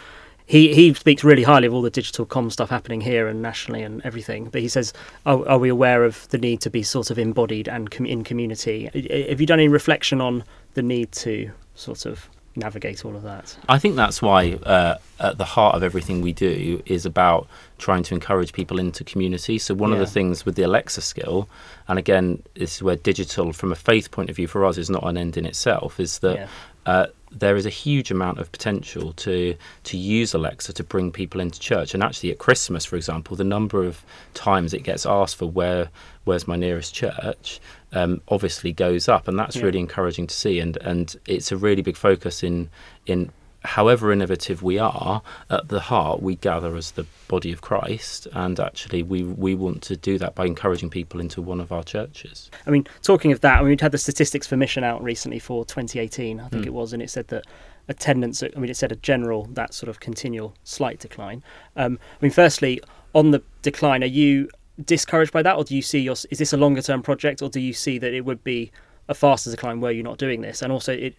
he 0.46 0.74
he 0.74 0.92
speaks 0.94 1.22
really 1.24 1.44
highly 1.44 1.66
of 1.66 1.74
all 1.74 1.82
the 1.82 1.90
digital 1.90 2.26
com 2.26 2.50
stuff 2.50 2.70
happening 2.70 3.00
here 3.00 3.28
and 3.28 3.40
nationally 3.40 3.82
and 3.82 4.02
everything. 4.04 4.46
But 4.46 4.60
he 4.60 4.68
says, 4.68 4.92
are, 5.24 5.48
are 5.48 5.58
we 5.58 5.68
aware 5.68 6.04
of 6.04 6.28
the 6.28 6.38
need 6.38 6.60
to 6.62 6.70
be 6.70 6.82
sort 6.82 7.10
of 7.10 7.18
embodied 7.18 7.68
and 7.68 7.90
com- 7.90 8.06
in 8.06 8.24
community? 8.24 8.90
Have 9.28 9.40
you 9.40 9.46
done 9.46 9.60
any 9.60 9.68
reflection 9.68 10.20
on 10.20 10.44
the 10.74 10.82
need 10.82 11.12
to 11.12 11.50
sort 11.74 12.06
of 12.06 12.28
navigate 12.56 13.04
all 13.04 13.16
of 13.16 13.22
that? 13.22 13.56
I 13.68 13.78
think 13.78 13.96
that's 13.96 14.20
why 14.20 14.52
uh, 14.64 14.96
at 15.20 15.38
the 15.38 15.44
heart 15.44 15.74
of 15.74 15.82
everything 15.82 16.20
we 16.20 16.32
do 16.32 16.82
is 16.86 17.06
about 17.06 17.48
trying 17.78 18.02
to 18.04 18.14
encourage 18.14 18.52
people 18.52 18.78
into 18.78 19.04
community. 19.04 19.58
So 19.58 19.74
one 19.74 19.92
of 19.92 19.98
the 19.98 20.06
things 20.06 20.44
with 20.44 20.54
the 20.56 20.62
Alexa 20.62 21.00
skill, 21.00 21.48
and 21.88 21.98
again, 21.98 22.42
this 22.54 22.76
is 22.76 22.82
where 22.82 22.96
digital, 22.96 23.52
from 23.52 23.72
a 23.72 23.76
faith 23.76 24.10
point 24.10 24.30
of 24.30 24.36
view, 24.36 24.46
for 24.46 24.64
us, 24.64 24.78
is 24.78 24.90
not 24.90 25.04
an 25.04 25.16
end 25.16 25.36
in 25.36 25.46
itself. 25.46 25.98
Is 25.98 26.18
that 26.20 26.36
Yeah. 26.36 26.46
uh, 26.86 27.06
there 27.30 27.56
is 27.56 27.64
a 27.64 27.70
huge 27.70 28.10
amount 28.10 28.38
of 28.38 28.52
potential 28.52 29.14
to 29.14 29.54
to 29.84 29.96
use 29.96 30.34
Alexa 30.34 30.74
to 30.74 30.84
bring 30.84 31.10
people 31.10 31.40
into 31.40 31.58
church. 31.58 31.94
And 31.94 32.02
actually, 32.02 32.30
at 32.30 32.38
Christmas, 32.38 32.84
for 32.84 32.96
example, 32.96 33.36
the 33.36 33.44
number 33.44 33.82
of 33.84 34.04
times 34.34 34.74
it 34.74 34.82
gets 34.82 35.06
asked 35.06 35.36
for 35.36 35.46
where 35.46 35.88
where's 36.24 36.46
my 36.46 36.56
nearest 36.56 36.94
church 36.94 37.58
um, 37.92 38.20
obviously 38.28 38.72
goes 38.72 39.08
up, 39.08 39.28
and 39.28 39.38
that's 39.38 39.56
Yeah. 39.56 39.64
really 39.64 39.78
encouraging 39.78 40.26
to 40.26 40.34
see. 40.34 40.58
And 40.60 40.76
and 40.78 41.14
it's 41.26 41.52
a 41.52 41.56
really 41.56 41.82
big 41.82 41.96
focus 41.96 42.42
in 42.42 42.68
in 43.06 43.30
however 43.64 44.10
innovative 44.10 44.60
we 44.60 44.76
are 44.76 45.22
at 45.48 45.68
the 45.68 45.78
heart 45.78 46.20
we 46.20 46.34
gather 46.34 46.74
as 46.74 46.90
the 46.92 47.06
body 47.28 47.52
of 47.52 47.60
christ 47.60 48.26
and 48.32 48.58
actually 48.58 49.04
we 49.04 49.22
we 49.22 49.54
want 49.54 49.80
to 49.82 49.96
do 49.96 50.18
that 50.18 50.34
by 50.34 50.44
encouraging 50.44 50.90
people 50.90 51.20
into 51.20 51.40
one 51.40 51.60
of 51.60 51.70
our 51.70 51.84
churches 51.84 52.50
I 52.66 52.70
mean, 52.70 52.88
talking 53.02 53.30
of 53.30 53.40
that, 53.42 53.58
I 53.58 53.60
mean, 53.60 53.68
we'd 53.68 53.80
had 53.80 53.92
the 53.92 53.98
statistics 53.98 54.48
for 54.48 54.56
Mission 54.56 54.82
out 54.82 55.00
recently 55.00 55.38
for 55.38 55.64
2018, 55.64 56.40
I 56.40 56.48
think 56.48 56.64
Mm. 56.64 56.66
it 56.66 56.72
was, 56.74 56.92
and 56.92 57.00
it 57.00 57.08
said 57.08 57.28
that 57.28 57.44
attendance, 57.88 58.42
I 58.42 58.48
mean, 58.58 58.68
it 58.70 58.76
said 58.76 58.90
a 58.90 58.96
general, 58.96 59.44
that 59.52 59.74
sort 59.74 59.88
of 59.88 60.00
continual 60.00 60.54
slight 60.64 60.98
decline. 60.98 61.44
Um, 61.76 62.00
I 62.20 62.24
mean, 62.24 62.32
firstly, 62.32 62.80
on 63.14 63.30
the 63.30 63.42
decline, 63.62 64.02
are 64.02 64.06
you 64.06 64.48
discouraged 64.82 65.32
by 65.32 65.42
that, 65.42 65.56
or 65.56 65.64
do 65.64 65.74
you 65.74 65.82
see 65.82 66.00
your, 66.00 66.16
is 66.30 66.38
this 66.38 66.52
a 66.52 66.56
longer 66.56 66.82
term 66.82 67.02
project, 67.02 67.42
or 67.42 67.48
do 67.48 67.60
you 67.60 67.72
see 67.72 67.98
that 67.98 68.12
it 68.12 68.24
would 68.24 68.42
be 68.44 68.72
a 69.08 69.14
faster 69.14 69.50
decline 69.50 69.80
were 69.80 69.90
you 69.90 70.02
not 70.02 70.18
doing 70.18 70.40
this? 70.40 70.62
And 70.62 70.72
also, 70.72 70.92
it, 70.92 71.14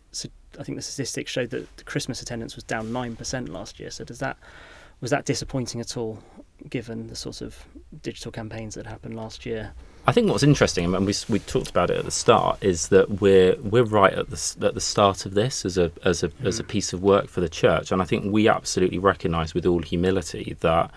I 0.59 0.63
think 0.63 0.77
the 0.77 0.81
statistics 0.81 1.31
showed 1.31 1.49
that 1.51 1.77
the 1.77 1.83
Christmas 1.83 2.21
attendance 2.21 2.55
was 2.55 2.63
down 2.63 2.89
9% 2.89 3.49
last 3.49 3.79
year. 3.79 3.91
So 3.91 4.03
does 4.03 4.19
that, 4.19 4.37
was 5.01 5.11
that 5.11 5.25
disappointing 5.25 5.81
at 5.81 5.97
all, 5.97 6.19
given 6.69 7.07
the 7.07 7.15
sort 7.15 7.41
of 7.41 7.65
digital 8.01 8.31
campaigns 8.31 8.75
that 8.75 8.87
happened 8.87 9.15
last 9.15 9.45
year? 9.45 9.73
I 10.05 10.11
think 10.11 10.29
what's 10.29 10.43
interesting, 10.43 10.93
and 10.93 11.05
we 11.05 11.13
we 11.29 11.39
talked 11.39 11.69
about 11.69 11.89
it 11.89 11.97
at 11.97 12.03
the 12.03 12.11
start, 12.11 12.61
is 12.61 12.89
that 12.89 13.21
we're 13.21 13.55
we're 13.61 13.85
right 13.85 14.11
at 14.11 14.29
the 14.29 14.55
at 14.67 14.73
the 14.73 14.81
start 14.81 15.25
of 15.25 15.33
this 15.33 15.63
as 15.63 15.77
a 15.77 15.93
as 16.03 16.23
a 16.23 16.31
as 16.43 16.59
a 16.59 16.63
mm. 16.63 16.67
piece 16.67 16.91
of 16.91 17.01
work 17.01 17.29
for 17.29 17.39
the 17.39 17.47
church, 17.47 17.89
and 17.89 18.01
I 18.01 18.05
think 18.05 18.25
we 18.25 18.49
absolutely 18.49 18.99
recognise 18.99 19.53
with 19.53 19.65
all 19.65 19.81
humility 19.81 20.57
that 20.59 20.91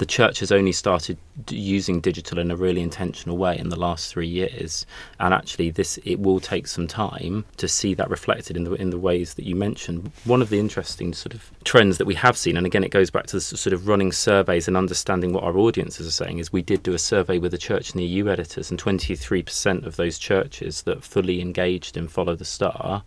the 0.00 0.06
church 0.06 0.40
has 0.40 0.50
only 0.50 0.72
started 0.72 1.18
using 1.50 2.00
digital 2.00 2.38
in 2.38 2.50
a 2.50 2.56
really 2.56 2.80
intentional 2.80 3.36
way 3.36 3.58
in 3.58 3.68
the 3.68 3.78
last 3.78 4.10
three 4.10 4.26
years, 4.26 4.86
and 5.18 5.34
actually, 5.34 5.70
this 5.70 5.98
it 6.06 6.18
will 6.18 6.40
take 6.40 6.66
some 6.66 6.86
time 6.86 7.44
to 7.58 7.68
see 7.68 7.92
that 7.92 8.08
reflected 8.08 8.56
in 8.56 8.64
the 8.64 8.72
in 8.72 8.88
the 8.88 8.98
ways 8.98 9.34
that 9.34 9.44
you 9.44 9.54
mentioned. 9.54 10.10
One 10.24 10.40
of 10.40 10.48
the 10.48 10.58
interesting 10.58 11.12
sort 11.12 11.34
of 11.34 11.50
trends 11.64 11.98
that 11.98 12.06
we 12.06 12.14
have 12.14 12.38
seen, 12.38 12.56
and 12.56 12.64
again, 12.64 12.82
it 12.82 12.90
goes 12.90 13.10
back 13.10 13.26
to 13.26 13.36
the 13.36 13.42
sort 13.42 13.74
of 13.74 13.88
running 13.88 14.10
surveys 14.10 14.66
and 14.66 14.74
understanding 14.74 15.34
what 15.34 15.44
our 15.44 15.58
audiences 15.58 16.06
are 16.06 16.24
saying. 16.24 16.38
Is 16.38 16.50
we 16.50 16.62
did 16.62 16.82
do 16.82 16.94
a 16.94 16.98
survey 16.98 17.36
with 17.36 17.52
the 17.52 17.58
church 17.58 17.94
near 17.94 18.06
you 18.06 18.30
editors, 18.30 18.70
and 18.70 18.78
twenty 18.78 19.14
three 19.14 19.42
percent 19.42 19.84
of 19.84 19.96
those 19.96 20.18
churches 20.18 20.82
that 20.82 21.04
fully 21.04 21.42
engaged 21.42 21.98
in 21.98 22.08
Follow 22.08 22.34
the 22.36 22.46
Star. 22.46 23.04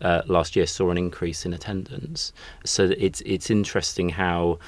Uh, 0.00 0.20
last 0.26 0.54
year 0.54 0.66
saw 0.66 0.90
an 0.90 0.98
increase 0.98 1.44
in 1.46 1.52
attendance. 1.52 2.32
So 2.64 2.92
it's 2.96 3.20
it's 3.22 3.50
interesting 3.50 4.10
how 4.10 4.60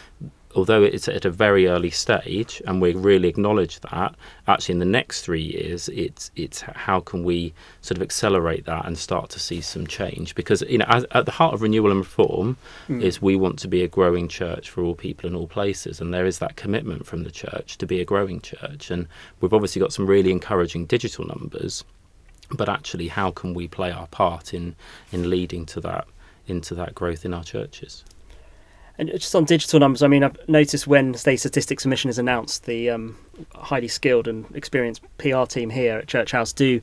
although 0.59 0.83
it's 0.83 1.07
at 1.07 1.25
a 1.25 1.31
very 1.31 1.69
early 1.69 1.89
stage 1.89 2.61
and 2.67 2.83
we 2.83 2.93
really 2.93 3.29
acknowledge 3.29 3.79
that 3.79 4.13
actually 4.49 4.73
in 4.73 4.81
the 4.81 4.85
next 4.85 5.23
three 5.23 5.41
years 5.41 5.89
it's 5.91 6.33
it's 6.35 6.63
how 6.63 6.99
can 6.99 7.23
we 7.23 7.55
sort 7.81 7.97
of 7.97 8.03
accelerate 8.03 8.65
that 8.65 8.85
and 8.85 8.99
start 8.99 9.31
to 9.31 9.39
see 9.39 9.61
some 9.61 9.87
change? 9.87 10.35
Because 10.35 10.63
you 10.63 10.79
know 10.79 10.85
as, 10.89 11.07
at 11.13 11.27
the 11.27 11.31
heart 11.31 11.55
of 11.55 11.63
renewal 11.63 11.93
and 11.93 12.01
reform 12.01 12.57
mm. 12.89 13.01
is 13.01 13.23
we 13.23 13.37
want 13.37 13.61
to 13.61 13.69
be 13.69 13.85
a 13.85 13.89
growing 13.89 14.27
church 14.27 14.69
for 14.69 14.83
all 14.83 14.97
people 14.97 15.31
in 15.31 15.37
all 15.37 15.47
places 15.47 16.01
and 16.01 16.13
there 16.13 16.27
is 16.27 16.41
that 16.41 16.57
commitment 16.57 17.07
from 17.07 17.23
the 17.23 17.31
church 17.31 17.79
to 17.79 17.87
be 17.87 18.01
a 18.01 18.05
growing 18.05 18.41
church. 18.41 18.91
And 18.91 19.07
we've 19.41 19.55
obviously 19.55 19.79
got 19.79 19.93
some 19.93 20.07
really 20.09 20.33
encouraging 20.33 20.87
digital 20.87 21.25
numbers 21.25 21.85
but 22.51 22.69
actually 22.69 23.07
how 23.07 23.31
can 23.31 23.55
we 23.55 23.69
play 23.69 23.93
our 23.93 24.09
part 24.09 24.53
in 24.53 24.75
in 25.13 25.31
leading 25.31 25.65
to 25.67 25.81
that 25.81 26.09
into 26.49 26.75
that 26.75 26.97
growth 26.97 27.25
in 27.25 27.33
our 27.33 27.45
churches 27.45 28.05
and 28.99 29.09
just 29.11 29.35
on 29.35 29.45
digital 29.45 29.79
numbers, 29.79 30.03
I 30.03 30.09
mean, 30.09 30.25
I've 30.25 30.37
noticed 30.49 30.87
when 30.87 31.15
State 31.15 31.37
Statistics 31.37 31.85
for 31.85 31.89
Mission 31.89 32.11
is 32.11 32.19
announced, 32.19 32.65
the 32.67 32.91
um, 32.91 33.17
highly 33.55 33.89
skilled 33.89 34.27
and 34.27 34.45
experienced 34.55 35.03
PR 35.19 35.45
team 35.45 35.71
here 35.71 35.99
at 35.99 36.09
Church 36.09 36.33
House 36.33 36.53
do 36.53 36.81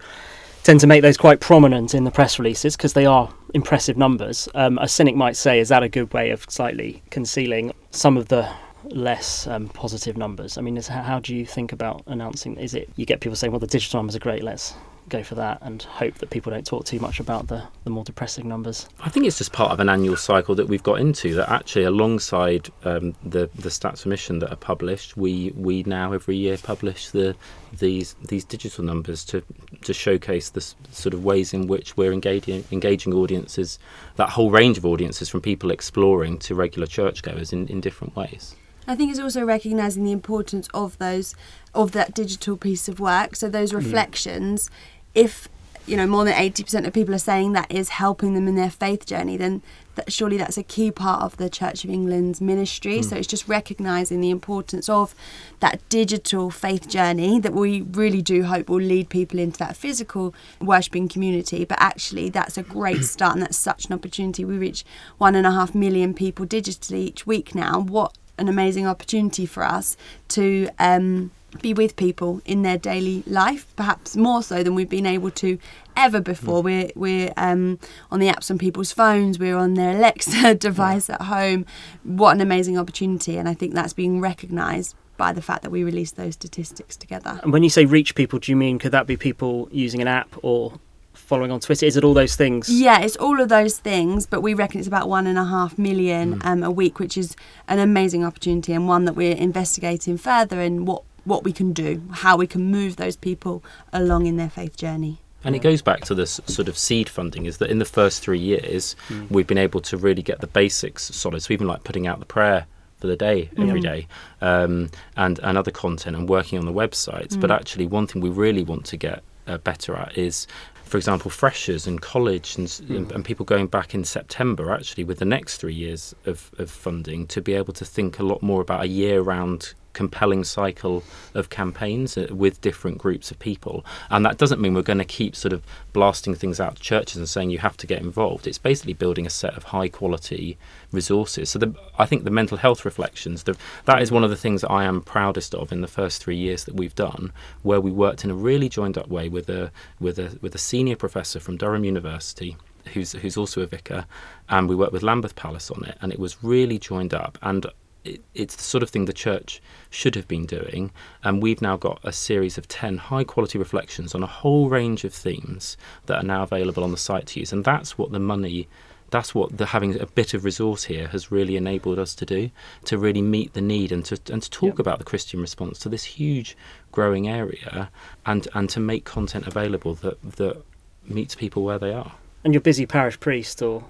tend 0.63 0.79
to 0.79 0.88
make 0.88 1.01
those 1.01 1.17
quite 1.17 1.41
prominent 1.41 1.93
in 1.93 2.05
the 2.05 2.12
press 2.12 2.39
releases 2.39 2.75
because 2.75 2.93
they 2.93 3.05
are 3.05 3.31
impressive 3.53 3.98
numbers. 3.98 4.48
Um, 4.55 4.77
a 4.79 4.88
cynic 4.88 5.15
might 5.15 5.36
say, 5.36 5.60
is 5.60 5.69
that 5.69 5.84
a 5.84 5.89
good 5.89 6.12
way 6.13 6.31
of 6.31 6.45
slightly 6.50 7.03
concealing 7.12 7.74
some 7.91 8.17
of 8.17 8.29
the 8.29 8.50
less 8.86 9.45
um, 9.45 9.67
positive 9.67 10.15
numbers? 10.15 10.57
I 10.57 10.62
mean, 10.62 10.77
is, 10.77 10.88
how 10.88 11.19
do 11.19 11.36
you 11.36 11.45
think 11.45 11.72
about 11.74 12.01
announcing? 12.07 12.57
Is 12.57 12.74
it 12.74 12.89
you 12.95 13.05
get 13.05 13.19
people 13.19 13.36
saying, 13.36 13.51
well, 13.51 13.60
the 13.60 13.67
digital 13.67 14.00
numbers 14.00 14.15
are 14.15 14.19
great, 14.19 14.41
let's 14.41 14.74
go 15.09 15.24
for 15.24 15.35
that 15.35 15.59
and 15.62 15.83
hope 15.83 16.15
that 16.15 16.29
people 16.29 16.51
don't 16.51 16.65
talk 16.65 16.85
too 16.85 17.00
much 17.00 17.19
about 17.19 17.47
the, 17.47 17.63
the 17.83 17.89
more 17.89 18.03
depressing 18.03 18.47
numbers. 18.47 18.88
I 19.00 19.09
think 19.09 19.25
it's 19.25 19.38
just 19.38 19.53
part 19.53 19.71
of 19.71 19.79
an 19.79 19.89
annual 19.89 20.17
cycle 20.17 20.55
that 20.55 20.67
we've 20.67 20.83
got 20.83 21.00
into 21.00 21.35
that 21.35 21.50
actually 21.50 21.85
alongside 21.85 22.69
um, 22.83 23.15
the 23.24 23.50
the 23.55 23.69
stats 23.69 24.05
mission 24.05 24.39
that 24.39 24.51
are 24.51 24.57
published, 24.57 25.17
we 25.17 25.53
we 25.55 25.83
now 25.83 26.13
every 26.13 26.35
year 26.35 26.57
publish 26.57 27.09
the 27.09 27.35
these 27.77 28.15
these 28.27 28.43
digital 28.43 28.83
numbers 28.83 29.24
to 29.25 29.43
to 29.83 29.93
showcase 29.93 30.50
the 30.50 30.62
sort 30.91 31.13
of 31.13 31.24
ways 31.24 31.53
in 31.53 31.67
which 31.67 31.97
we're 31.97 32.13
engaging 32.13 32.63
engaging 32.71 33.13
audiences, 33.13 33.79
that 34.15 34.29
whole 34.29 34.51
range 34.51 34.77
of 34.77 34.85
audiences 34.85 35.29
from 35.29 35.41
people 35.41 35.71
exploring 35.71 36.38
to 36.39 36.55
regular 36.55 36.88
churchgoers 36.88 37.53
in, 37.53 37.67
in 37.67 37.81
different 37.81 38.15
ways. 38.15 38.55
I 38.88 38.95
think 38.95 39.09
it's 39.09 39.19
also 39.19 39.43
recognising 39.43 40.03
the 40.03 40.12
importance 40.12 40.67
of 40.74 40.97
those 41.00 41.35
of 41.74 41.91
that 41.93 42.13
digital 42.13 42.55
piece 42.55 42.88
of 42.88 43.00
work. 43.00 43.35
So 43.35 43.50
those 43.50 43.71
mm. 43.71 43.77
reflections, 43.77 44.69
mm 44.69 44.74
if 45.15 45.48
you 45.88 45.95
know 45.95 46.07
more 46.07 46.25
than 46.25 46.34
80% 46.34 46.88
of 46.88 46.93
people 46.93 47.13
are 47.13 47.19
saying 47.19 47.53
that 47.53 47.72
is 47.72 47.89
helping 47.89 48.34
them 48.34 48.48
in 48.48 48.55
their 48.55 48.72
faith 48.72 49.05
journey 49.05 49.38
then 49.38 49.62
that 49.95 50.12
surely 50.12 50.36
that's 50.36 50.57
a 50.57 50.63
key 50.63 50.91
part 50.91 51.22
of 51.22 51.38
the 51.38 51.50
church 51.50 51.84
of 51.84 51.89
england's 51.89 52.41
ministry. 52.41 53.00
Mm. 53.00 53.05
so 53.05 53.15
it's 53.15 53.27
just 53.27 53.48
recognizing 53.48 54.19
the 54.19 54.29
importance 54.29 54.89
of 54.89 55.13
that 55.60 55.88
digital 55.89 56.50
faith 56.50 56.88
journey 56.88 57.39
that 57.39 57.53
we 57.53 57.81
really 57.81 58.22
do 58.22 58.43
hope 58.43 58.69
will 58.69 58.81
lead 58.81 59.10
people 59.10 59.39
into 59.39 59.57
that 59.60 59.75
physical 59.75 60.34
worshipping 60.60 61.07
community. 61.07 61.65
But 61.65 61.77
actually 61.81 62.29
that's 62.29 62.57
a 62.57 62.63
great 62.63 63.03
start 63.15 63.34
and 63.34 63.41
that's 63.41 63.57
such 63.57 63.86
an 63.86 63.93
opportunity. 63.93 64.43
We 64.43 64.57
reach 64.57 64.84
one 65.17 65.36
and 65.36 65.48
a 65.48 65.51
half 65.51 65.74
million 65.74 66.13
people 66.13 66.45
digitally 66.45 67.00
each 67.00 67.25
week 67.25 67.55
now. 67.55 67.79
What 67.79 68.17
an 68.38 68.50
amazing 68.50 68.86
opportunity 68.86 69.45
for 69.45 69.63
us 69.63 69.95
to 70.29 70.69
um, 70.77 71.31
be 71.62 71.74
with 71.74 71.95
people 71.95 72.41
in 72.45 72.62
their 72.62 72.77
daily 72.77 73.24
life, 73.25 73.65
perhaps 73.75 74.15
more 74.15 74.43
so 74.43 74.63
than 74.63 74.75
we've 74.75 74.89
been 74.89 75.05
able 75.05 75.31
to 75.31 75.57
ever 75.95 76.21
before. 76.21 76.62
Mm. 76.62 76.63
We're 76.63 76.91
we're 76.95 77.33
um, 77.38 77.79
on 78.12 78.19
the 78.19 78.27
apps 78.27 78.51
on 78.51 78.57
people's 78.57 78.91
phones. 78.91 79.39
We're 79.39 79.57
on 79.57 79.75
their 79.75 79.95
Alexa 79.95 80.55
device 80.69 81.09
at 81.09 81.24
home. 81.24 81.65
What 82.03 82.35
an 82.35 82.41
amazing 82.41 82.77
opportunity! 82.77 83.38
And 83.38 83.47
I 83.47 83.53
think 83.53 83.74
that's 83.74 83.93
being 83.93 84.21
recognised 84.21 84.95
by 85.17 85.31
the 85.31 85.41
fact 85.41 85.63
that 85.63 85.69
we 85.69 85.83
released 85.83 86.17
those 86.17 86.33
statistics 86.33 86.97
together. 86.97 87.39
And 87.43 87.53
when 87.53 87.63
you 87.63 87.69
say 87.69 87.85
reach 87.85 88.15
people, 88.15 88.39
do 88.39 88.51
you 88.51 88.55
mean 88.55 88.79
could 88.79 88.91
that 88.91 89.07
be 89.07 89.17
people 89.17 89.69
using 89.71 90.01
an 90.01 90.07
app 90.07 90.35
or 90.41 90.79
following 91.13 91.51
on 91.51 91.59
Twitter? 91.59 91.85
Is 91.85 91.97
it 91.97 92.03
all 92.03 92.13
those 92.13 92.35
things? 92.35 92.69
Yeah, 92.69 93.01
it's 93.01 93.15
all 93.15 93.39
of 93.41 93.50
those 93.50 93.79
things, 93.79 94.25
but 94.25 94.41
we 94.41 94.53
reckon 94.53 94.79
it's 94.79 94.88
about 94.88 95.09
one 95.09 95.27
and 95.27 95.38
a 95.38 95.45
half 95.45 95.77
million 95.77 96.39
mm. 96.39 96.45
um, 96.45 96.63
a 96.63 96.71
week, 96.71 97.00
which 97.00 97.17
is 97.17 97.35
an 97.67 97.79
amazing 97.79 98.24
opportunity 98.24 98.74
and 98.74 98.88
one 98.88 99.05
that 99.05 99.13
we're 99.13 99.35
investigating 99.35 100.17
further 100.17 100.62
in 100.62 100.85
what 100.85 101.03
what 101.25 101.44
we 101.44 101.51
can 101.51 101.74
do, 101.74 102.01
how 102.12 102.38
we 102.38 102.48
can 102.48 102.72
move 102.72 102.96
those 102.96 103.15
people 103.15 103.63
along 103.91 104.25
in 104.25 104.38
their 104.38 104.50
faith 104.50 104.77
journey. 104.77 105.20
And 105.44 105.55
it 105.55 105.60
goes 105.60 105.84
back 105.84 106.01
to 106.05 106.15
this 106.15 106.41
sort 106.48 106.67
of 106.67 106.75
seed 106.75 107.08
funding 107.08 107.46
is 107.46 107.60
that 107.60 107.70
in 107.70 107.77
the 107.77 107.86
first 107.86 108.24
three 108.24 108.39
years, 108.39 108.96
mm. 109.10 109.29
we've 109.29 109.46
been 109.46 109.60
able 109.60 109.79
to 109.82 109.96
really 109.96 110.24
get 110.24 110.41
the 110.41 110.48
basics 110.48 111.03
solid. 111.03 111.44
So 111.44 111.53
even 111.53 111.67
like 111.67 111.84
putting 111.84 112.08
out 112.08 112.20
the 112.20 112.25
prayer 112.25 112.65
for 112.98 113.05
the 113.05 113.15
day 113.15 113.51
every 113.58 113.79
mm. 113.79 113.84
day, 113.84 114.08
um, 114.41 114.89
and, 115.17 115.39
and 115.44 115.58
other 115.58 115.70
content 115.70 116.15
and 116.15 116.27
working 116.27 116.58
on 116.58 116.65
the 116.65 116.74
websites. 116.74 117.34
Mm. 117.34 117.41
But 117.41 117.51
actually, 117.51 117.86
one 117.86 118.08
thing 118.08 118.22
we 118.22 118.29
really 118.29 118.63
want 118.63 118.86
to 118.86 118.98
get 118.98 119.22
uh, 119.46 119.60
better 119.60 119.96
at 119.96 120.17
is 120.17 120.48
for 120.86 120.98
example, 120.98 121.32
freshers 121.32 121.88
and 121.88 122.00
college 122.00 122.57
and, 122.57 122.68
mm. 122.68 123.11
and, 123.11 123.25
people 123.25 123.44
going 123.44 123.66
back 123.66 123.96
in 123.96 124.03
September, 124.03 124.72
actually, 124.72 125.03
with 125.03 125.18
the 125.18 125.25
next 125.25 125.57
three 125.57 125.74
years 125.74 126.14
of, 126.27 126.51
of 126.59 126.70
funding, 126.70 127.25
to 127.25 127.42
be 127.42 127.55
able 127.55 127.74
to 127.74 127.83
think 127.83 128.20
a 128.20 128.24
lot 128.24 128.44
more 128.44 128.61
about 128.61 128.83
a 128.83 128.88
year 128.88 129.22
round 129.22 129.74
compelling 129.96 130.44
cycle 130.44 131.03
of 131.34 131.50
campaigns 131.50 132.16
uh, 132.18 132.27
with 132.29 132.62
different 132.62 133.00
groups 133.00 133.31
of 133.31 133.40
people. 133.40 133.84
And 134.12 134.24
that 134.25 134.38
doesn't 134.38 134.62
mean 134.62 134.75
we're 134.75 134.84
going 134.84 135.00
to 135.00 135.05
keep 135.05 135.36
sort 135.36 135.53
of 135.53 135.64
blasting 135.94 136.36
things 136.36 136.60
out 136.60 136.75
to 136.75 136.81
churches 136.81 137.18
and 137.18 137.27
saying 137.27 137.50
you 137.50 137.60
have 137.60 137.77
to 137.77 137.88
get 137.88 138.01
involved. 138.01 138.46
It's 138.46 138.60
basically 138.60 138.94
building 138.94 139.25
a 139.25 139.31
set 139.31 139.55
of 139.55 139.64
high 139.64 139.88
quality 139.88 140.58
resources. 140.92 141.50
So 141.50 141.58
the, 141.58 141.74
I 141.98 142.05
think 142.05 142.24
the 142.24 142.29
mental 142.29 142.58
health 142.58 142.86
reflections, 142.86 143.44
the, 143.44 143.58
that 143.86 144.01
is 144.01 144.12
one 144.12 144.24
of 144.24 144.29
the 144.29 144.36
things 144.36 144.62
that 144.62 144.72
I 144.72 144.84
am 144.84 145.01
proudest 145.01 145.55
of 145.55 145.72
in 145.72 145.81
the 145.81 145.88
first 145.88 146.22
three 146.22 146.38
years 146.38 146.66
that 146.66 146.75
we've 146.75 146.96
done, 146.96 147.31
where 147.64 147.81
we 147.81 147.92
worked 147.92 148.24
in 148.24 148.29
a 148.31 148.36
really 148.36 148.70
joined 148.70 148.98
up 148.98 149.08
way 149.08 149.29
with 149.29 149.50
a 149.50 149.72
with 150.00 150.20
a 150.20 150.38
with 150.42 150.53
a 150.53 150.60
senior 150.60 150.96
professor 150.96 151.40
from 151.40 151.58
Durham 151.58 151.86
University 151.86 152.58
who's 152.94 153.14
who's 153.14 153.38
also 153.38 153.62
a 153.62 153.66
vicar, 153.66 154.05
and 154.50 154.70
we 154.70 154.75
worked 154.75 154.94
with 154.94 155.03
Lambeth 155.03 155.36
Palace 155.36 155.72
on 155.72 155.84
it, 155.86 155.98
and 156.01 156.12
it 156.12 156.20
was 156.20 156.44
really 156.44 156.77
joined 156.77 157.14
up. 157.14 157.38
And 157.42 157.66
it, 158.05 158.22
it's 158.33 158.55
the 158.55 158.63
sort 158.63 158.83
of 158.83 158.89
thing 158.89 159.05
the 159.05 159.13
church 159.13 159.61
should 159.89 160.15
have 160.15 160.27
been 160.27 160.46
doing. 160.46 160.91
And 161.24 161.41
we've 161.41 161.61
now 161.61 161.77
got 161.77 162.00
a 162.03 162.11
series 162.11 162.57
of 162.57 162.68
10 162.68 162.98
high 162.98 163.24
quality 163.24 163.57
reflections 163.57 164.15
on 164.15 164.24
a 164.24 164.27
whole 164.27 164.70
range 164.70 165.03
of 165.03 165.13
themes 165.13 165.77
that 166.05 166.24
are 166.24 166.25
now 166.25 166.44
available 166.44 166.83
on 166.83 166.91
the 166.91 166.98
site 166.98 167.27
to 167.27 167.39
use. 167.39 167.51
And 167.51 167.65
that's 167.65 167.98
what 167.98 168.11
the 168.11 168.20
money 168.20 168.68
that's 169.11 169.35
what 169.35 169.57
the 169.57 169.68
having 169.68 170.00
a 170.01 170.07
bit 170.07 170.33
of 170.33 170.44
resource 170.44 170.85
here 170.85 171.07
has 171.09 171.31
really 171.31 171.55
enabled 171.55 172.00
us 172.00 172.15
to 172.15 172.25
do 172.25 172.50
to 172.83 172.98
really 172.98 173.22
meet 173.22 173.53
the 173.53 173.61
need 173.61 173.91
and 173.91 174.03
to 174.03 174.20
and 174.31 174.41
to 174.41 174.50
talk 174.50 174.72
yep. 174.72 174.79
about 174.79 174.98
the 174.98 175.05
Christian 175.05 175.39
response 175.39 175.77
to 175.79 175.89
this 175.89 176.03
huge 176.03 176.57
growing 176.91 177.27
area 177.27 177.89
and 178.25 178.48
and 178.53 178.70
to 178.72 178.79
make 178.79 179.05
content 179.05 179.46
available 179.48 179.94
that 179.96 180.22
that 180.37 180.61
meets 181.07 181.35
people 181.35 181.63
where 181.63 181.79
they 181.79 181.94
are. 181.94 182.13
And 182.44 182.53
your 182.53 182.61
busy 182.61 182.85
parish 182.85 183.20
priest 183.20 183.61
or 183.61 183.83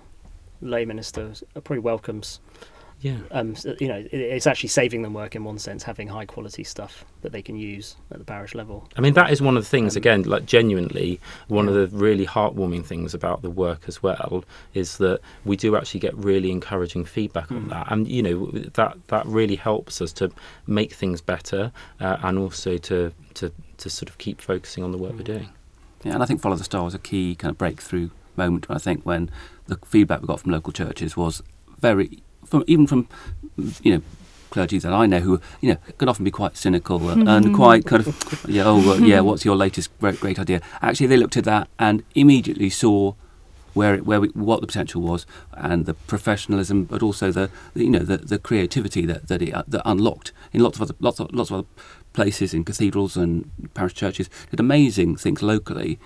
lay 0.62 0.86
minister 0.86 1.32
probably 1.54 1.80
welcomes 1.80 2.40
yeah. 3.06 3.18
Um, 3.30 3.56
so, 3.56 3.76
you 3.80 3.88
know, 3.88 3.98
it, 3.98 4.12
it's 4.12 4.48
actually 4.48 4.70
saving 4.70 5.04
them 5.04 5.14
work 5.14 5.36
in 5.36 5.44
one 5.44 5.60
sense, 5.60 5.84
having 5.84 6.08
high 6.08 6.26
quality 6.26 6.64
stuff 6.64 7.06
that 7.22 7.32
they 7.32 7.44
can 7.44 7.56
use 7.56 7.98
at 8.10 8.18
the 8.18 8.26
parish 8.26 8.56
level. 8.56 8.90
I 8.98 9.02
mean, 9.02 9.14
that 9.14 9.30
is 9.30 9.44
one 9.44 9.56
of 9.58 9.64
the 9.64 9.70
things, 9.70 9.96
um, 9.96 10.00
again, 10.00 10.24
like 10.24 10.48
genuinely, 10.48 11.20
one 11.48 11.66
yeah. 11.66 11.76
of 11.76 11.92
the 11.92 11.96
really 11.96 12.26
heartwarming 12.26 12.84
things 12.84 13.14
about 13.14 13.44
the 13.44 13.52
work 13.52 13.84
as 13.88 14.02
well 14.02 14.44
is 14.74 14.98
that 14.98 15.20
we 15.44 15.56
do 15.56 15.76
actually 15.76 16.00
get 16.00 16.16
really 16.16 16.50
encouraging 16.50 17.06
feedback 17.06 17.50
mm. 17.50 17.58
on 17.58 17.62
hmm. 17.62 17.70
that. 17.70 17.92
And, 17.92 18.08
you 18.08 18.24
know, 18.24 18.48
that, 18.74 18.98
that 19.10 19.26
really 19.28 19.56
helps 19.56 20.02
us 20.02 20.12
to 20.14 20.32
make 20.66 20.92
things 20.92 21.22
better 21.22 21.72
uh, 22.00 22.18
and 22.24 22.40
also 22.40 22.78
to, 22.78 23.14
to, 23.36 23.52
to 23.78 23.88
sort 23.88 24.10
of 24.10 24.18
keep 24.18 24.42
focusing 24.42 24.84
on 24.84 24.92
the 24.92 24.98
work 24.98 25.12
mm. 25.12 25.18
we're 25.18 25.34
hmm. 25.34 25.40
doing. 25.40 25.50
Yeah, 26.04 26.14
and 26.16 26.24
I 26.24 26.26
think 26.26 26.42
Follow 26.42 26.56
the 26.56 26.64
Star 26.64 26.84
was 26.84 26.96
a 26.96 27.00
key 27.00 27.36
kind 27.36 27.52
of 27.52 27.60
breakthrough 27.60 28.10
moment. 28.36 28.66
I 28.68 28.80
think 28.80 29.04
when 29.04 29.30
the 29.68 29.78
feedback 29.86 30.22
we 30.22 30.28
got 30.28 30.40
from 30.40 30.52
local 30.52 30.74
churches 30.74 31.16
was 31.16 31.44
very 31.80 32.24
from 32.46 32.64
even 32.68 32.88
from 32.88 33.08
you 33.82 33.96
know 33.96 34.02
clergy 34.50 34.80
that 34.80 34.94
I 34.94 35.06
know 35.06 35.20
who 35.20 35.42
you 35.62 35.70
know 35.74 35.78
can 35.98 36.08
often 36.08 36.24
be 36.24 36.32
quite 36.32 36.56
cynical 36.56 37.10
and, 37.10 37.28
and 37.28 37.54
quite 37.62 37.86
kind 37.86 38.08
of 38.08 38.46
yeah 38.48 38.64
oh 38.66 38.96
yeah 38.96 39.20
what's 39.20 39.44
your 39.44 39.56
latest 39.56 39.98
great, 40.00 40.20
great 40.20 40.40
idea? 40.40 40.62
Actually 40.82 41.08
they 41.08 41.18
looked 41.18 41.38
at 41.38 41.44
that 41.46 41.68
and 41.78 42.04
immediately 42.16 42.70
saw 42.70 43.14
where 43.76 43.94
it, 43.96 44.06
where 44.06 44.22
we, 44.22 44.30
what 44.30 44.62
the 44.62 44.68
potential 44.68 45.02
was 45.02 45.26
and 45.54 45.86
the 45.86 45.94
professionalism, 45.94 46.86
but 46.86 47.04
also 47.04 47.32
the 47.32 47.50
you 47.76 47.90
know 47.90 48.00
the, 48.00 48.18
the 48.18 48.40
creativity 48.40 49.06
that 49.06 49.28
that 49.28 49.42
it 49.42 49.54
uh, 49.54 49.64
that 49.68 49.82
unlocked 49.86 50.32
in 50.54 50.62
lots 50.62 50.78
of 50.78 50.84
other 50.84 50.96
lots 51.00 51.20
of 51.20 51.32
lots 51.34 51.52
of 51.52 51.60
other 51.60 51.68
places 52.14 52.54
in 52.54 52.64
cathedrals 52.64 53.18
and 53.18 53.52
parish 53.74 53.94
churches. 53.94 54.30
Did 54.50 54.62
amazing 54.62 55.18
things 55.18 55.44
locally, 55.44 56.00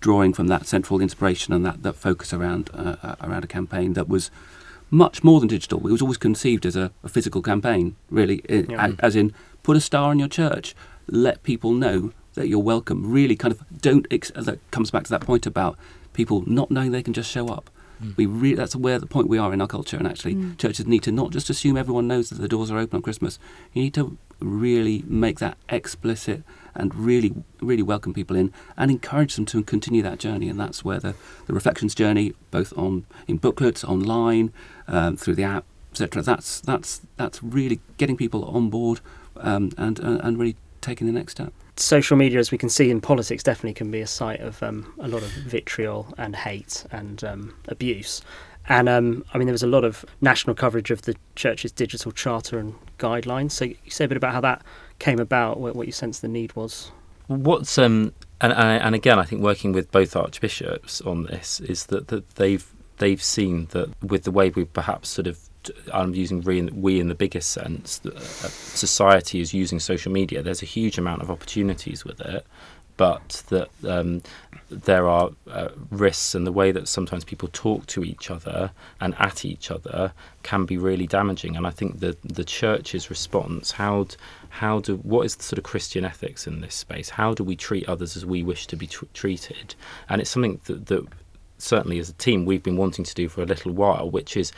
drawing 0.00 0.34
from 0.34 0.48
that 0.48 0.66
central 0.66 1.00
inspiration 1.00 1.54
and 1.54 1.64
that, 1.64 1.82
that 1.82 1.94
focus 1.94 2.34
around 2.34 2.70
uh, 2.74 2.96
uh 3.02 3.16
around 3.22 3.44
a 3.44 3.48
campaign 3.48 3.94
that 3.94 4.08
was 4.08 4.30
much 4.94 5.24
more 5.24 5.40
than 5.40 5.48
digital. 5.48 5.78
It 5.86 5.92
was 5.92 6.00
always 6.00 6.16
conceived 6.16 6.64
as 6.64 6.76
a, 6.76 6.92
a 7.02 7.08
physical 7.08 7.42
campaign, 7.42 7.96
really, 8.10 8.42
yeah. 8.48 8.92
as 9.00 9.16
in 9.16 9.32
put 9.62 9.76
a 9.76 9.80
star 9.80 10.12
in 10.12 10.18
your 10.18 10.28
church, 10.28 10.74
let 11.08 11.42
people 11.42 11.72
know 11.72 12.12
that 12.34 12.48
you're 12.48 12.58
welcome. 12.60 13.10
Really, 13.10 13.36
kind 13.36 13.52
of 13.52 13.62
don't. 13.80 14.06
Ex- 14.10 14.30
that 14.34 14.58
comes 14.70 14.90
back 14.90 15.04
to 15.04 15.10
that 15.10 15.22
point 15.22 15.46
about 15.46 15.76
people 16.12 16.44
not 16.46 16.70
knowing 16.70 16.92
they 16.92 17.02
can 17.02 17.12
just 17.12 17.30
show 17.30 17.48
up. 17.48 17.70
Mm. 18.02 18.16
We 18.16 18.26
re- 18.26 18.54
that's 18.54 18.76
where 18.76 18.98
the 18.98 19.06
point 19.06 19.28
we 19.28 19.38
are 19.38 19.52
in 19.52 19.60
our 19.60 19.66
culture, 19.66 19.96
and 19.96 20.06
actually, 20.06 20.36
mm. 20.36 20.58
churches 20.58 20.86
need 20.86 21.02
to 21.02 21.12
not 21.12 21.30
just 21.30 21.50
assume 21.50 21.76
everyone 21.76 22.06
knows 22.06 22.30
that 22.30 22.40
the 22.40 22.48
doors 22.48 22.70
are 22.70 22.78
open 22.78 22.96
on 22.96 23.02
Christmas. 23.02 23.38
You 23.72 23.82
need 23.82 23.94
to 23.94 24.16
really 24.40 25.04
make 25.06 25.38
that 25.38 25.56
explicit 25.68 26.42
and 26.74 26.94
really, 26.94 27.34
really 27.60 27.82
welcome 27.82 28.12
people 28.12 28.36
in 28.36 28.52
and 28.76 28.90
encourage 28.90 29.36
them 29.36 29.46
to 29.46 29.62
continue 29.62 30.02
that 30.02 30.18
journey. 30.18 30.48
And 30.48 30.58
that's 30.58 30.84
where 30.84 30.98
the, 30.98 31.14
the 31.46 31.52
reflections 31.52 31.94
journey, 31.94 32.34
both 32.50 32.76
on 32.76 33.06
in 33.28 33.36
booklets, 33.36 33.84
online, 33.84 34.52
um, 34.88 35.16
through 35.16 35.36
the 35.36 35.44
app, 35.44 35.64
etc. 35.92 36.22
That's 36.22 36.60
that's 36.60 37.02
that's 37.16 37.42
really 37.42 37.80
getting 37.96 38.16
people 38.16 38.44
on 38.44 38.70
board 38.70 39.00
um, 39.36 39.70
and, 39.78 39.98
and 40.00 40.20
and 40.20 40.38
really 40.38 40.56
taking 40.80 41.06
the 41.06 41.12
next 41.12 41.32
step 41.32 41.52
social 41.76 42.16
media, 42.16 42.38
as 42.38 42.50
we 42.50 42.58
can 42.58 42.68
see 42.68 42.90
in 42.90 43.00
politics, 43.00 43.42
definitely 43.42 43.74
can 43.74 43.90
be 43.90 44.00
a 44.00 44.06
site 44.06 44.40
of 44.40 44.62
um, 44.62 44.92
a 45.00 45.08
lot 45.08 45.22
of 45.22 45.28
vitriol 45.30 46.12
and 46.18 46.36
hate 46.36 46.84
and 46.90 47.24
um, 47.24 47.54
abuse. 47.68 48.22
And 48.68 48.88
um, 48.88 49.24
I 49.32 49.38
mean, 49.38 49.46
there 49.46 49.52
was 49.52 49.62
a 49.62 49.68
lot 49.68 49.84
of 49.84 50.04
national 50.20 50.54
coverage 50.54 50.90
of 50.90 51.02
the 51.02 51.16
church's 51.34 51.72
digital 51.72 52.12
charter 52.12 52.58
and 52.58 52.74
guidelines. 52.98 53.52
So, 53.52 53.66
you 53.66 53.76
say 53.88 54.06
a 54.06 54.08
bit 54.08 54.16
about 54.16 54.32
how 54.32 54.40
that 54.40 54.62
came 54.98 55.18
about, 55.18 55.60
what, 55.60 55.86
you 55.86 55.92
sense 55.92 56.20
the 56.20 56.28
need 56.28 56.54
was. 56.56 56.90
What's 57.26 57.78
um, 57.78 58.12
and, 58.40 58.52
and 58.52 58.94
again, 58.94 59.18
I 59.18 59.24
think 59.24 59.42
working 59.42 59.72
with 59.72 59.90
both 59.90 60.16
archbishops 60.16 61.00
on 61.02 61.24
this 61.24 61.60
is 61.60 61.86
that, 61.86 62.08
that 62.08 62.34
they've 62.36 62.66
they've 62.98 63.22
seen 63.22 63.66
that 63.70 63.90
with 64.02 64.24
the 64.24 64.30
way 64.30 64.50
we 64.50 64.64
perhaps 64.64 65.08
sort 65.08 65.26
of 65.26 65.38
I'm 65.92 66.14
using 66.14 66.42
we 66.42 66.58
in, 66.58 66.82
we 66.82 67.00
in 67.00 67.08
the 67.08 67.14
biggest 67.14 67.50
sense. 67.50 67.98
That 67.98 68.16
uh, 68.16 68.20
society 68.20 69.40
is 69.40 69.54
using 69.54 69.80
social 69.80 70.12
media. 70.12 70.42
There's 70.42 70.62
a 70.62 70.66
huge 70.66 70.98
amount 70.98 71.22
of 71.22 71.30
opportunities 71.30 72.04
with 72.04 72.20
it, 72.20 72.46
but 72.96 73.42
that 73.48 73.68
um, 73.86 74.22
there 74.70 75.08
are 75.08 75.30
uh, 75.50 75.68
risks, 75.90 76.34
and 76.34 76.46
the 76.46 76.52
way 76.52 76.72
that 76.72 76.88
sometimes 76.88 77.24
people 77.24 77.48
talk 77.52 77.86
to 77.86 78.04
each 78.04 78.30
other 78.30 78.70
and 79.00 79.14
at 79.18 79.44
each 79.44 79.70
other 79.70 80.12
can 80.42 80.64
be 80.64 80.76
really 80.76 81.06
damaging. 81.06 81.56
And 81.56 81.66
I 81.66 81.70
think 81.70 82.00
the 82.00 82.16
the 82.22 82.44
church's 82.44 83.10
response, 83.10 83.72
how 83.72 84.06
how 84.48 84.80
do 84.80 84.96
what 84.96 85.26
is 85.26 85.36
the 85.36 85.42
sort 85.42 85.58
of 85.58 85.64
Christian 85.64 86.04
ethics 86.04 86.46
in 86.46 86.60
this 86.60 86.74
space? 86.74 87.10
How 87.10 87.34
do 87.34 87.44
we 87.44 87.56
treat 87.56 87.88
others 87.88 88.16
as 88.16 88.24
we 88.24 88.42
wish 88.42 88.66
to 88.68 88.76
be 88.76 88.86
tr- 88.86 89.06
treated? 89.12 89.74
And 90.08 90.20
it's 90.20 90.30
something 90.30 90.60
that, 90.64 90.86
that 90.86 91.06
certainly 91.58 91.98
as 91.98 92.08
a 92.08 92.14
team 92.14 92.44
we've 92.44 92.62
been 92.62 92.76
wanting 92.76 93.04
to 93.04 93.14
do 93.14 93.28
for 93.28 93.42
a 93.42 93.46
little 93.46 93.72
while, 93.72 94.10
which 94.10 94.36
is 94.36 94.52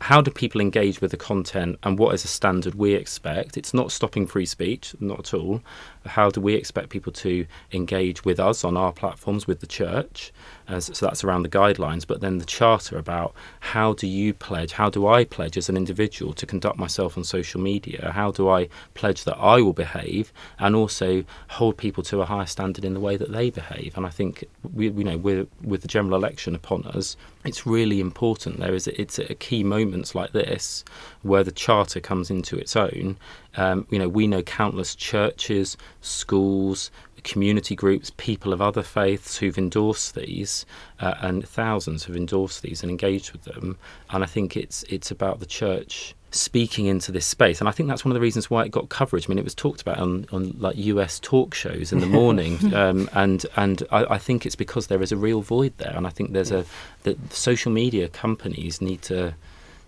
how 0.00 0.20
do 0.20 0.30
people 0.30 0.60
engage 0.60 1.00
with 1.00 1.12
the 1.12 1.16
content 1.16 1.78
and 1.82 1.98
what 1.98 2.14
is 2.14 2.24
a 2.24 2.28
standard 2.28 2.74
we 2.74 2.94
expect? 2.94 3.56
It's 3.56 3.72
not 3.72 3.90
stopping 3.90 4.26
free 4.26 4.44
speech, 4.44 4.94
not 5.00 5.20
at 5.20 5.34
all. 5.34 5.62
How 6.04 6.30
do 6.30 6.40
we 6.40 6.54
expect 6.54 6.90
people 6.90 7.12
to 7.12 7.46
engage 7.72 8.24
with 8.24 8.38
us 8.38 8.64
on 8.64 8.76
our 8.76 8.92
platforms, 8.92 9.46
with 9.46 9.60
the 9.60 9.66
church? 9.66 10.32
Uh, 10.68 10.74
as, 10.74 10.90
so 10.92 11.06
that's 11.06 11.24
around 11.24 11.42
the 11.42 11.48
guidelines. 11.48 12.06
But 12.06 12.20
then 12.20 12.38
the 12.38 12.44
charter 12.44 12.98
about 12.98 13.34
how 13.60 13.94
do 13.94 14.06
you 14.06 14.34
pledge, 14.34 14.72
how 14.72 14.90
do 14.90 15.06
I 15.06 15.24
pledge 15.24 15.56
as 15.56 15.68
an 15.68 15.76
individual 15.76 16.32
to 16.34 16.46
conduct 16.46 16.78
myself 16.78 17.16
on 17.16 17.24
social 17.24 17.60
media? 17.60 18.10
How 18.12 18.30
do 18.30 18.48
I 18.48 18.68
pledge 18.94 19.24
that 19.24 19.36
I 19.36 19.60
will 19.60 19.72
behave 19.72 20.32
and 20.58 20.74
also 20.74 21.24
hold 21.48 21.76
people 21.76 22.02
to 22.04 22.20
a 22.20 22.26
higher 22.26 22.46
standard 22.46 22.84
in 22.84 22.94
the 22.94 23.00
way 23.00 23.16
that 23.16 23.32
they 23.32 23.50
behave? 23.50 23.96
And 23.96 24.06
I 24.06 24.10
think 24.10 24.44
we, 24.74 24.90
you 24.90 25.04
know, 25.04 25.18
with 25.18 25.82
the 25.82 25.88
general 25.88 26.16
election 26.16 26.54
upon 26.54 26.84
us, 26.84 27.16
it's 27.44 27.66
really 27.66 28.00
important. 28.00 28.60
There 28.60 28.74
is 28.74 28.86
it's 28.88 29.18
a 29.18 29.34
key 29.34 29.62
moments 29.62 30.14
like 30.14 30.32
this 30.32 30.84
where 31.22 31.44
the 31.44 31.52
charter 31.52 32.00
comes 32.00 32.30
into 32.30 32.56
its 32.56 32.74
own. 32.76 33.16
Um, 33.56 33.86
you 33.90 33.98
know, 33.98 34.08
we 34.08 34.26
know 34.26 34.42
countless 34.42 34.94
churches, 34.94 35.76
schools, 36.00 36.90
community 37.24 37.74
groups, 37.74 38.12
people 38.16 38.52
of 38.52 38.60
other 38.60 38.82
faiths 38.82 39.38
who've 39.38 39.58
endorsed 39.58 40.14
these, 40.14 40.64
uh, 41.00 41.14
and 41.20 41.46
thousands 41.48 42.04
have 42.04 42.16
endorsed 42.16 42.62
these 42.62 42.82
and 42.82 42.90
engaged 42.90 43.32
with 43.32 43.44
them. 43.44 43.76
And 44.10 44.22
I 44.22 44.26
think 44.26 44.56
it's 44.56 44.84
it's 44.84 45.10
about 45.10 45.40
the 45.40 45.46
church 45.46 46.14
speaking 46.30 46.86
into 46.86 47.12
this 47.12 47.26
space. 47.26 47.60
And 47.60 47.68
I 47.68 47.72
think 47.72 47.88
that's 47.88 48.04
one 48.04 48.10
of 48.10 48.14
the 48.14 48.20
reasons 48.20 48.50
why 48.50 48.64
it 48.64 48.70
got 48.70 48.88
coverage. 48.88 49.26
I 49.26 49.28
mean, 49.28 49.38
it 49.38 49.44
was 49.44 49.54
talked 49.54 49.80
about 49.80 49.98
on, 49.98 50.26
on 50.32 50.54
like 50.58 50.76
US 50.76 51.20
talk 51.20 51.54
shows 51.54 51.92
in 51.92 52.00
the 52.00 52.06
morning, 52.20 52.74
um, 52.74 53.08
and 53.14 53.44
and 53.56 53.82
I, 53.90 54.14
I, 54.14 54.18
think 54.18 54.44
it's 54.44 54.56
because 54.56 54.88
there 54.88 55.02
is 55.02 55.12
a 55.12 55.16
real 55.16 55.40
void 55.40 55.72
there, 55.78 55.94
and 55.96 56.06
I 56.06 56.10
think 56.10 56.32
there's 56.32 56.52
a 56.52 56.64
that 57.04 57.32
social 57.32 57.72
media 57.72 58.08
companies 58.08 58.80
need 58.80 59.02
to 59.02 59.34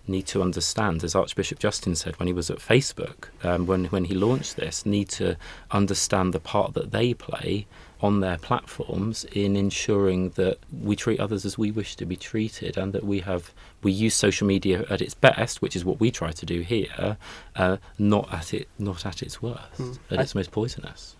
need 0.07 0.27
to 0.27 0.41
understand, 0.41 1.03
as 1.03 1.15
Archbishop 1.15 1.59
Justin 1.59 1.95
said 1.95 2.19
when 2.19 2.27
he 2.27 2.33
was 2.33 2.49
at 2.49 2.57
Facebook, 2.57 3.25
um, 3.43 3.65
when 3.65 3.85
when 3.85 4.05
he 4.05 4.13
launched 4.13 4.55
this, 4.55 4.85
need 4.85 5.09
to 5.09 5.37
understand 5.71 6.33
the 6.33 6.39
part 6.39 6.73
that 6.73 6.91
they 6.91 7.13
play 7.13 7.67
on 8.01 8.19
their 8.19 8.37
platforms 8.37 9.25
in 9.31 9.55
ensuring 9.55 10.29
that 10.31 10.59
we 10.71 10.95
treat 10.95 11.19
others 11.19 11.45
as 11.45 11.57
we 11.57 11.71
wish 11.71 11.95
to 11.95 12.05
be 12.05 12.15
treated 12.15 12.77
and 12.77 12.93
that 12.93 13.03
we 13.03 13.19
have 13.19 13.51
we 13.81 13.91
use 13.91 14.13
social 14.13 14.45
media 14.45 14.85
at 14.89 15.01
its 15.01 15.15
best 15.15 15.61
which 15.61 15.75
is 15.75 15.83
what 15.83 15.99
we 15.99 16.11
try 16.11 16.31
to 16.31 16.45
do 16.45 16.61
here 16.61 17.17
uh, 17.55 17.77
not 17.97 18.31
at 18.31 18.53
it 18.53 18.67
not 18.77 19.05
at 19.05 19.23
its 19.23 19.41
worst 19.41 19.77
mm. 19.77 19.97
at 20.11 20.19
its 20.19 20.35
most 20.35 20.51
poisonous. 20.51 21.15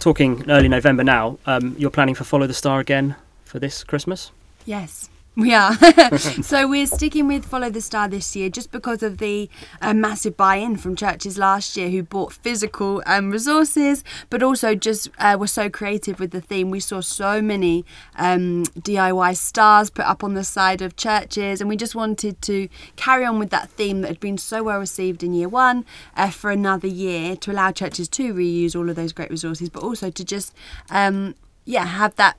Talking 0.00 0.50
early 0.50 0.68
november 0.68 1.04
now 1.04 1.38
um, 1.46 1.76
you're 1.78 1.90
planning 1.90 2.16
for 2.16 2.24
follow 2.24 2.48
the 2.48 2.54
star 2.54 2.80
again 2.80 3.14
for 3.44 3.60
this 3.60 3.84
christmas? 3.84 4.32
Yes 4.64 5.08
we 5.36 5.52
are. 5.52 5.74
so 6.18 6.66
we're 6.66 6.86
sticking 6.86 7.28
with 7.28 7.44
Follow 7.44 7.68
the 7.68 7.80
Star 7.80 8.08
this 8.08 8.34
year 8.34 8.48
just 8.48 8.72
because 8.72 9.02
of 9.02 9.18
the 9.18 9.48
uh, 9.82 9.92
massive 9.92 10.36
buy 10.36 10.56
in 10.56 10.76
from 10.76 10.96
churches 10.96 11.36
last 11.36 11.76
year 11.76 11.90
who 11.90 12.02
bought 12.02 12.32
physical 12.32 13.02
um, 13.06 13.30
resources, 13.30 14.02
but 14.30 14.42
also 14.42 14.74
just 14.74 15.10
uh, 15.18 15.36
were 15.38 15.46
so 15.46 15.68
creative 15.68 16.18
with 16.18 16.30
the 16.30 16.40
theme. 16.40 16.70
We 16.70 16.80
saw 16.80 17.00
so 17.00 17.42
many 17.42 17.84
um, 18.16 18.64
DIY 18.80 19.36
stars 19.36 19.90
put 19.90 20.06
up 20.06 20.24
on 20.24 20.34
the 20.34 20.44
side 20.44 20.80
of 20.80 20.96
churches, 20.96 21.60
and 21.60 21.68
we 21.68 21.76
just 21.76 21.94
wanted 21.94 22.40
to 22.42 22.68
carry 22.96 23.24
on 23.24 23.38
with 23.38 23.50
that 23.50 23.68
theme 23.70 24.00
that 24.00 24.08
had 24.08 24.20
been 24.20 24.38
so 24.38 24.62
well 24.62 24.78
received 24.78 25.22
in 25.22 25.34
year 25.34 25.48
one 25.48 25.84
uh, 26.16 26.30
for 26.30 26.50
another 26.50 26.88
year 26.88 27.36
to 27.36 27.52
allow 27.52 27.70
churches 27.70 28.08
to 28.08 28.32
reuse 28.32 28.74
all 28.74 28.88
of 28.88 28.96
those 28.96 29.12
great 29.12 29.30
resources, 29.30 29.68
but 29.68 29.82
also 29.82 30.10
to 30.10 30.24
just 30.24 30.54
um, 30.88 31.34
yeah, 31.66 31.84
have 31.84 32.14
that 32.16 32.38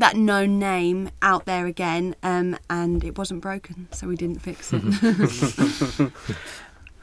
that 0.00 0.16
known 0.16 0.58
name 0.58 1.10
out 1.22 1.44
there 1.46 1.66
again, 1.66 2.14
um, 2.22 2.56
and 2.68 3.02
it 3.04 3.16
wasn't 3.18 3.40
broken, 3.40 3.88
so 3.92 4.06
we 4.08 4.16
didn't 4.16 4.40
fix 4.40 4.72
it. 4.72 6.12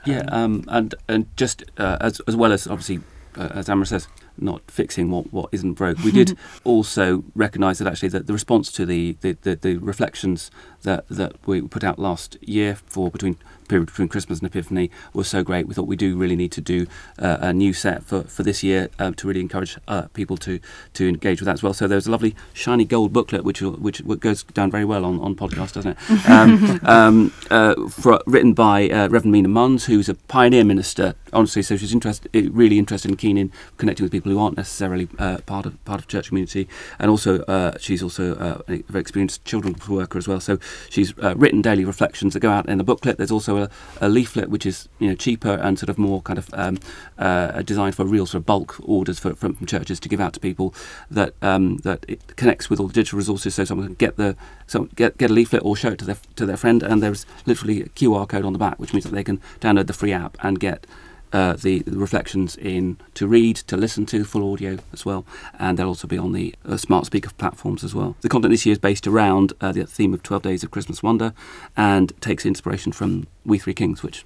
yeah, 0.05 0.23
um, 0.31 0.63
and 0.67 0.95
and 1.07 1.25
just 1.35 1.63
uh, 1.77 1.97
as 2.01 2.19
as 2.21 2.35
well 2.35 2.51
as 2.51 2.67
obviously, 2.67 3.01
uh, 3.37 3.49
as 3.53 3.67
Amaris 3.67 3.87
says, 3.87 4.07
not 4.37 4.61
fixing 4.69 5.11
what, 5.11 5.31
what 5.31 5.49
isn't 5.51 5.73
broke. 5.73 5.99
We 5.99 6.11
did 6.11 6.37
also 6.63 7.23
recognise 7.35 7.79
that 7.79 7.87
actually 7.87 8.09
that 8.09 8.27
the 8.27 8.33
response 8.33 8.71
to 8.73 8.85
the, 8.85 9.15
the, 9.21 9.37
the, 9.41 9.55
the, 9.55 9.77
reflections 9.77 10.49
that, 10.83 11.07
that 11.09 11.33
we 11.45 11.61
put 11.61 11.83
out 11.83 11.99
last 11.99 12.37
year 12.41 12.75
for 12.75 13.11
between 13.11 13.37
period 13.67 13.85
between 13.87 14.07
Christmas 14.07 14.39
and 14.39 14.47
Epiphany 14.47 14.91
was 15.13 15.27
so 15.27 15.43
great. 15.43 15.67
We 15.67 15.73
thought 15.73 15.87
we 15.87 15.95
do 15.95 16.15
really 16.15 16.35
need 16.35 16.51
to 16.53 16.61
do 16.61 16.85
uh, 17.17 17.37
a 17.39 17.53
new 17.53 17.73
set 17.73 18.03
for, 18.03 18.23
for 18.23 18.43
this 18.43 18.63
year 18.63 18.89
um, 18.99 19.13
to 19.15 19.27
really 19.27 19.41
encourage 19.41 19.77
uh, 19.87 20.03
people 20.13 20.37
to 20.37 20.59
to 20.93 21.07
engage 21.07 21.39
with 21.41 21.45
that 21.45 21.53
as 21.53 21.63
well. 21.63 21.73
So 21.73 21.87
there's 21.87 22.07
a 22.07 22.11
lovely 22.11 22.35
shiny 22.53 22.85
gold 22.85 23.13
booklet 23.13 23.43
which 23.43 23.61
which, 23.61 24.03
goes 24.19 24.43
down 24.43 24.71
very 24.71 24.85
well 24.85 25.05
on, 25.05 25.19
on 25.19 25.35
podcast, 25.35 25.73
doesn't 25.73 25.91
it? 25.91 25.97
Um, 26.33 26.79
um, 26.83 27.33
uh, 27.51 27.87
for, 27.89 28.21
written 28.25 28.53
by 28.53 28.89
uh, 28.89 29.07
Reverend 29.09 29.31
Mina 29.31 29.49
Munns, 29.49 29.85
who's 29.85 30.09
a 30.09 30.15
pioneer 30.15 30.63
minister. 30.63 31.15
Honestly, 31.31 31.61
so 31.61 31.75
she's 31.75 31.93
interested, 31.93 32.29
really 32.53 32.79
interested 32.79 33.11
and 33.11 33.17
keen 33.23 33.37
in 33.37 33.51
connecting 33.77 34.03
with 34.03 34.11
people 34.11 34.31
who 34.31 34.39
aren't 34.39 34.57
necessarily 34.57 35.07
uh, 35.17 35.37
part 35.45 35.65
of 35.65 35.73
part 35.85 35.99
of 36.01 36.07
church 36.07 36.27
community, 36.29 36.67
and 36.99 37.09
also 37.09 37.31
uh, 37.55 37.77
she's 37.79 38.03
also 38.03 38.23
a 38.67 38.77
very 38.91 39.01
experienced 39.01 39.43
children's 39.45 39.87
worker 39.87 40.17
as 40.17 40.27
well. 40.27 40.39
So 40.39 40.59
she's 40.89 41.15
written 41.17 41.61
daily 41.61 41.85
reflections 41.85 42.33
that 42.33 42.41
go 42.41 42.51
out 42.51 42.67
in 42.67 42.77
the 42.77 42.83
booklet. 42.83 43.17
There's 43.17 43.31
also 43.31 43.53
a, 43.63 43.69
a, 44.01 44.09
leaflet 44.09 44.49
which 44.49 44.65
is 44.65 44.89
you 44.99 45.07
know 45.09 45.15
cheaper 45.15 45.55
and 45.65 45.79
sort 45.79 45.89
of 45.89 45.97
more 45.97 46.21
kind 46.21 46.37
of 46.37 46.49
um, 46.53 46.77
uh, 47.17 47.61
designed 47.61 47.95
for 47.95 48.05
real 48.05 48.25
sort 48.25 48.41
of 48.41 48.45
bulk 48.45 48.75
orders 48.83 49.19
for, 49.19 49.33
from, 49.35 49.55
from 49.55 49.65
churches 49.67 49.99
to 50.01 50.09
give 50.09 50.19
out 50.19 50.33
to 50.33 50.39
people 50.39 50.73
that 51.09 51.33
um, 51.41 51.77
that 51.77 52.05
it 52.07 52.35
connects 52.35 52.69
with 52.69 52.79
all 52.79 52.87
the 52.87 52.93
digital 52.93 53.17
resources 53.17 53.55
so 53.55 53.63
someone 53.65 53.87
can 53.87 53.95
get 53.95 54.17
the 54.17 54.35
so 54.67 54.89
get 54.95 55.17
get 55.17 55.29
a 55.29 55.33
leaflet 55.33 55.63
or 55.63 55.75
show 55.75 55.89
it 55.89 55.99
to 55.99 56.05
their 56.05 56.17
to 56.35 56.45
their 56.45 56.57
friend 56.57 56.83
and 56.83 57.01
there's 57.01 57.25
literally 57.45 57.81
a 57.81 57.89
QR 57.89 58.27
code 58.27 58.45
on 58.45 58.53
the 58.53 58.59
back 58.59 58.77
which 58.79 58.93
means 58.93 59.05
that 59.05 59.13
they 59.13 59.23
can 59.23 59.39
download 59.59 59.87
the 59.87 59.93
free 59.93 60.13
app 60.13 60.37
and 60.41 60.59
get 60.59 60.85
uh, 61.33 61.53
the, 61.53 61.83
reflections 61.87 62.55
in 62.55 62.97
to 63.15 63.27
read, 63.27 63.55
to 63.55 63.75
listen 63.75 64.05
to, 64.05 64.23
full 64.23 64.53
audio 64.53 64.77
as 64.93 65.05
well, 65.05 65.25
and 65.59 65.77
they'll 65.77 65.87
also 65.87 66.07
be 66.07 66.17
on 66.17 66.31
the 66.31 66.53
uh, 66.65 66.77
smart 66.77 67.05
speaker 67.05 67.31
platforms 67.37 67.83
as 67.83 67.93
well. 67.93 68.15
The 68.21 68.29
content 68.29 68.51
this 68.51 68.65
year 68.65 68.73
is 68.73 68.79
based 68.79 69.07
around 69.07 69.53
uh, 69.59 69.71
the 69.71 69.85
theme 69.85 70.13
of 70.13 70.23
12 70.23 70.43
Days 70.43 70.63
of 70.63 70.71
Christmas 70.71 71.03
Wonder 71.03 71.33
and 71.75 72.13
takes 72.21 72.45
inspiration 72.45 72.91
from 72.91 73.27
We 73.45 73.57
Three 73.57 73.73
Kings, 73.73 74.03
which 74.03 74.25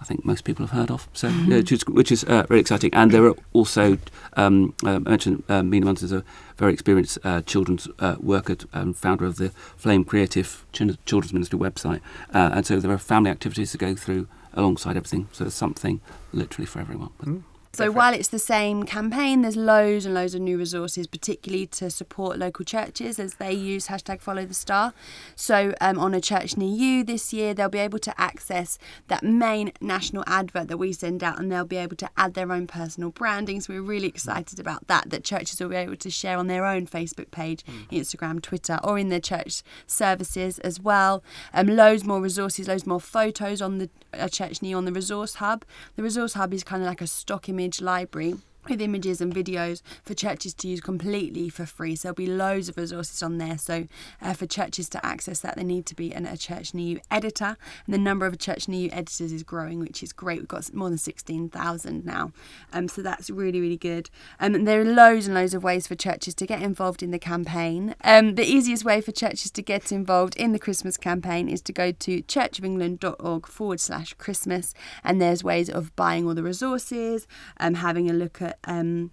I 0.00 0.04
think 0.04 0.24
most 0.24 0.44
people 0.44 0.66
have 0.66 0.76
heard 0.76 0.90
of. 0.90 1.08
So, 1.12 1.28
mm-hmm. 1.28 1.52
which 1.52 1.72
is, 1.72 1.86
which 1.86 2.10
is 2.10 2.24
uh, 2.24 2.44
very 2.48 2.60
exciting. 2.60 2.92
And 2.94 3.10
there 3.10 3.26
are 3.26 3.34
also 3.52 3.98
um, 4.34 4.74
uh, 4.84 4.98
mentioned 5.00 5.44
uh, 5.48 5.62
Mina 5.62 5.86
Munns 5.86 6.02
is 6.02 6.12
a 6.12 6.24
very 6.56 6.72
experienced 6.72 7.18
uh, 7.22 7.42
children's 7.42 7.86
uh, 7.98 8.16
worker 8.18 8.56
and 8.72 8.96
founder 8.96 9.26
of 9.26 9.36
the 9.36 9.50
Flame 9.76 10.04
Creative 10.04 10.64
Children's 10.72 11.32
Ministry 11.32 11.58
website. 11.58 12.00
Uh, 12.32 12.50
and 12.54 12.66
so 12.66 12.80
there 12.80 12.90
are 12.90 12.98
family 12.98 13.30
activities 13.30 13.72
to 13.72 13.78
go 13.78 13.94
through 13.94 14.26
alongside 14.54 14.96
everything. 14.96 15.28
So 15.32 15.44
there's 15.44 15.54
something 15.54 16.00
literally 16.32 16.66
for 16.66 16.80
everyone. 16.80 17.10
Mm. 17.22 17.42
So 17.72 17.90
while 17.92 18.12
it's 18.12 18.28
the 18.28 18.40
same 18.40 18.82
campaign, 18.82 19.42
there's 19.42 19.56
loads 19.56 20.04
and 20.04 20.12
loads 20.12 20.34
of 20.34 20.42
new 20.42 20.58
resources, 20.58 21.06
particularly 21.06 21.66
to 21.68 21.88
support 21.88 22.36
local 22.36 22.64
churches 22.64 23.20
as 23.20 23.34
they 23.34 23.52
use 23.52 23.86
hashtag 23.86 24.20
Follow 24.20 24.44
the 24.44 24.54
Star. 24.54 24.92
So 25.36 25.72
um, 25.80 25.98
on 25.98 26.12
a 26.12 26.20
church 26.20 26.56
near 26.56 26.68
you 26.68 27.04
this 27.04 27.32
year, 27.32 27.54
they'll 27.54 27.68
be 27.68 27.78
able 27.78 28.00
to 28.00 28.20
access 28.20 28.76
that 29.06 29.22
main 29.22 29.72
national 29.80 30.24
advert 30.26 30.66
that 30.66 30.78
we 30.78 30.92
send 30.92 31.22
out, 31.22 31.38
and 31.38 31.50
they'll 31.50 31.64
be 31.64 31.76
able 31.76 31.96
to 31.96 32.10
add 32.16 32.34
their 32.34 32.50
own 32.50 32.66
personal 32.66 33.10
branding. 33.10 33.60
So 33.60 33.72
we're 33.72 33.82
really 33.82 34.08
excited 34.08 34.58
about 34.58 34.88
that. 34.88 35.10
That 35.10 35.22
churches 35.22 35.60
will 35.60 35.68
be 35.68 35.76
able 35.76 35.96
to 35.96 36.10
share 36.10 36.38
on 36.38 36.48
their 36.48 36.66
own 36.66 36.86
Facebook 36.88 37.30
page, 37.30 37.64
mm. 37.64 37.88
Instagram, 37.90 38.42
Twitter, 38.42 38.80
or 38.82 38.98
in 38.98 39.10
their 39.10 39.20
church 39.20 39.62
services 39.86 40.58
as 40.58 40.80
well. 40.80 41.22
Um, 41.54 41.68
loads 41.68 42.04
more 42.04 42.20
resources, 42.20 42.66
loads 42.66 42.86
more 42.86 43.00
photos 43.00 43.62
on 43.62 43.78
the 43.78 43.90
a 44.12 44.28
church 44.28 44.60
near 44.60 44.76
on 44.76 44.84
the 44.84 44.92
resource 44.92 45.34
hub. 45.34 45.64
The 45.94 46.02
resource 46.02 46.34
hub 46.34 46.52
is 46.52 46.64
kind 46.64 46.82
of 46.82 46.88
like 46.88 47.00
a 47.00 47.06
stock 47.06 47.48
image 47.48 47.59
image 47.60 47.82
library 47.82 48.34
with 48.68 48.80
images 48.80 49.20
and 49.20 49.34
videos 49.34 49.82
for 50.04 50.14
churches 50.14 50.54
to 50.54 50.68
use 50.68 50.80
completely 50.80 51.48
for 51.48 51.66
free. 51.66 51.96
So 51.96 52.08
there'll 52.08 52.14
be 52.14 52.26
loads 52.26 52.68
of 52.68 52.76
resources 52.76 53.22
on 53.22 53.38
there. 53.38 53.58
So 53.58 53.86
uh, 54.20 54.34
for 54.34 54.46
churches 54.46 54.88
to 54.90 55.04
access 55.04 55.40
that, 55.40 55.56
they 55.56 55.64
need 55.64 55.86
to 55.86 55.94
be 55.94 56.12
an, 56.12 56.26
a 56.26 56.36
Church 56.36 56.74
Near 56.74 56.86
You 56.86 57.00
editor, 57.10 57.56
and 57.86 57.94
the 57.94 57.98
number 57.98 58.26
of 58.26 58.38
Church 58.38 58.68
Near 58.68 58.80
You 58.80 58.90
editors 58.92 59.32
is 59.32 59.42
growing, 59.42 59.80
which 59.80 60.02
is 60.02 60.12
great. 60.12 60.40
We've 60.40 60.48
got 60.48 60.72
more 60.74 60.88
than 60.88 60.98
sixteen 60.98 61.48
thousand 61.48 62.04
now, 62.04 62.32
um, 62.72 62.88
so 62.88 63.02
that's 63.02 63.30
really 63.30 63.60
really 63.60 63.76
good. 63.76 64.10
Um, 64.38 64.54
and 64.54 64.66
there 64.66 64.80
are 64.80 64.84
loads 64.84 65.26
and 65.26 65.34
loads 65.34 65.54
of 65.54 65.62
ways 65.62 65.86
for 65.86 65.94
churches 65.94 66.34
to 66.34 66.46
get 66.46 66.62
involved 66.62 67.02
in 67.02 67.10
the 67.10 67.18
campaign. 67.18 67.94
Um, 68.04 68.34
the 68.34 68.44
easiest 68.44 68.84
way 68.84 69.00
for 69.00 69.12
churches 69.12 69.50
to 69.52 69.62
get 69.62 69.92
involved 69.92 70.36
in 70.36 70.52
the 70.52 70.58
Christmas 70.58 70.96
campaign 70.96 71.48
is 71.48 71.62
to 71.62 71.72
go 71.72 71.92
to 71.92 72.22
churchofengland.org 72.22 73.46
forward 73.46 73.80
slash 73.80 74.14
Christmas, 74.14 74.74
and 75.04 75.20
there's 75.20 75.44
ways 75.44 75.68
of 75.68 75.94
buying 75.96 76.26
all 76.26 76.34
the 76.34 76.42
resources, 76.42 77.26
um, 77.58 77.74
having 77.74 78.08
a 78.10 78.12
look 78.12 78.40
at 78.42 78.49
um, 78.64 79.10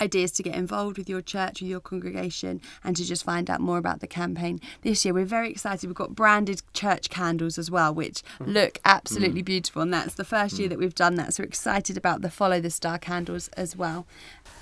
ideas 0.00 0.32
to 0.32 0.42
get 0.42 0.54
involved 0.54 0.98
with 0.98 1.08
your 1.08 1.20
church 1.20 1.60
or 1.60 1.66
your 1.66 1.80
congregation 1.80 2.60
and 2.82 2.96
to 2.96 3.04
just 3.04 3.24
find 3.24 3.50
out 3.50 3.60
more 3.60 3.78
about 3.78 4.00
the 4.00 4.06
campaign 4.06 4.60
this 4.82 5.04
year 5.04 5.12
we're 5.12 5.24
very 5.24 5.50
excited 5.50 5.86
we've 5.86 5.94
got 5.94 6.14
branded 6.14 6.62
church 6.72 7.10
candles 7.10 7.58
as 7.58 7.70
well 7.70 7.92
which 7.92 8.22
mm. 8.38 8.52
look 8.52 8.80
absolutely 8.84 9.42
mm. 9.42 9.46
beautiful 9.46 9.82
and 9.82 9.92
that's 9.92 10.14
the 10.14 10.24
first 10.24 10.58
year 10.58 10.68
mm. 10.68 10.70
that 10.70 10.78
we've 10.78 10.94
done 10.94 11.16
that 11.16 11.34
so 11.34 11.42
we're 11.42 11.46
excited 11.46 11.96
about 11.96 12.22
the 12.22 12.30
follow 12.30 12.60
the 12.60 12.70
star 12.70 12.98
candles 12.98 13.48
as 13.48 13.76
well 13.76 14.06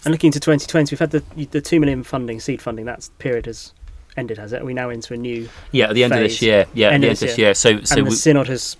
and 0.04 0.12
looking 0.12 0.32
to 0.32 0.40
2020 0.40 0.92
we've 0.92 0.98
had 0.98 1.10
the 1.10 1.22
the 1.50 1.60
2 1.60 1.78
million 1.78 2.02
funding 2.02 2.40
seed 2.40 2.60
funding 2.60 2.84
that 2.84 3.08
period 3.18 3.46
has 3.46 3.72
ended 4.16 4.38
has 4.38 4.52
it 4.52 4.60
are 4.60 4.64
we 4.64 4.74
now 4.74 4.90
into 4.90 5.14
a 5.14 5.16
new 5.16 5.48
yeah 5.70 5.86
at 5.86 5.94
the 5.94 6.04
end 6.04 6.12
phase? 6.12 6.18
of 6.18 6.22
this 6.24 6.42
year 6.42 6.66
yeah 6.74 6.88
end 6.88 6.96
at 6.96 7.00
the 7.00 7.06
end 7.06 7.12
of 7.12 7.20
this 7.20 7.38
year, 7.38 7.46
year. 7.48 7.54
so 7.54 7.80
so 7.84 7.96
and 7.96 8.06
the 8.06 8.10
we, 8.10 8.16
synod 8.16 8.48
has 8.48 8.76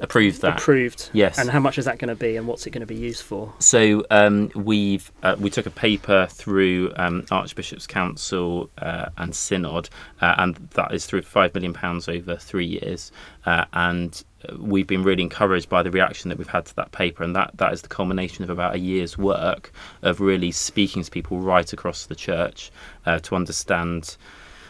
approved 0.00 0.40
that. 0.42 0.58
Approved. 0.58 1.10
Yes. 1.12 1.38
And 1.38 1.50
how 1.50 1.60
much 1.60 1.78
is 1.78 1.84
that 1.84 1.98
going 1.98 2.08
to 2.08 2.14
be, 2.14 2.36
and 2.36 2.46
what's 2.46 2.66
it 2.66 2.70
going 2.70 2.80
to 2.80 2.86
be 2.86 2.96
used 2.96 3.22
for? 3.22 3.52
So 3.58 4.04
um, 4.10 4.50
we've 4.54 5.10
uh, 5.22 5.36
we 5.38 5.50
took 5.50 5.66
a 5.66 5.70
paper 5.70 6.26
through 6.30 6.92
um, 6.96 7.24
Archbishops 7.30 7.86
Council 7.86 8.70
uh, 8.78 9.06
and 9.16 9.34
Synod, 9.34 9.88
uh, 10.20 10.34
and 10.38 10.56
that 10.74 10.92
is 10.92 11.06
through 11.06 11.22
five 11.22 11.54
million 11.54 11.72
pounds 11.72 12.08
over 12.08 12.36
three 12.36 12.66
years, 12.66 13.12
uh, 13.46 13.64
and 13.72 14.24
uh, 14.48 14.56
we've 14.58 14.86
been 14.86 15.02
really 15.02 15.22
encouraged 15.22 15.68
by 15.68 15.82
the 15.82 15.90
reaction 15.90 16.28
that 16.28 16.38
we've 16.38 16.48
had 16.48 16.66
to 16.66 16.76
that 16.76 16.92
paper, 16.92 17.24
and 17.24 17.34
that, 17.34 17.50
that 17.56 17.72
is 17.72 17.82
the 17.82 17.88
culmination 17.88 18.44
of 18.44 18.50
about 18.50 18.74
a 18.74 18.78
year's 18.78 19.18
work 19.18 19.72
of 20.02 20.20
really 20.20 20.50
speaking 20.50 21.02
to 21.02 21.10
people 21.10 21.40
right 21.40 21.72
across 21.72 22.06
the 22.06 22.14
church 22.14 22.70
uh, 23.06 23.18
to 23.18 23.34
understand 23.34 24.16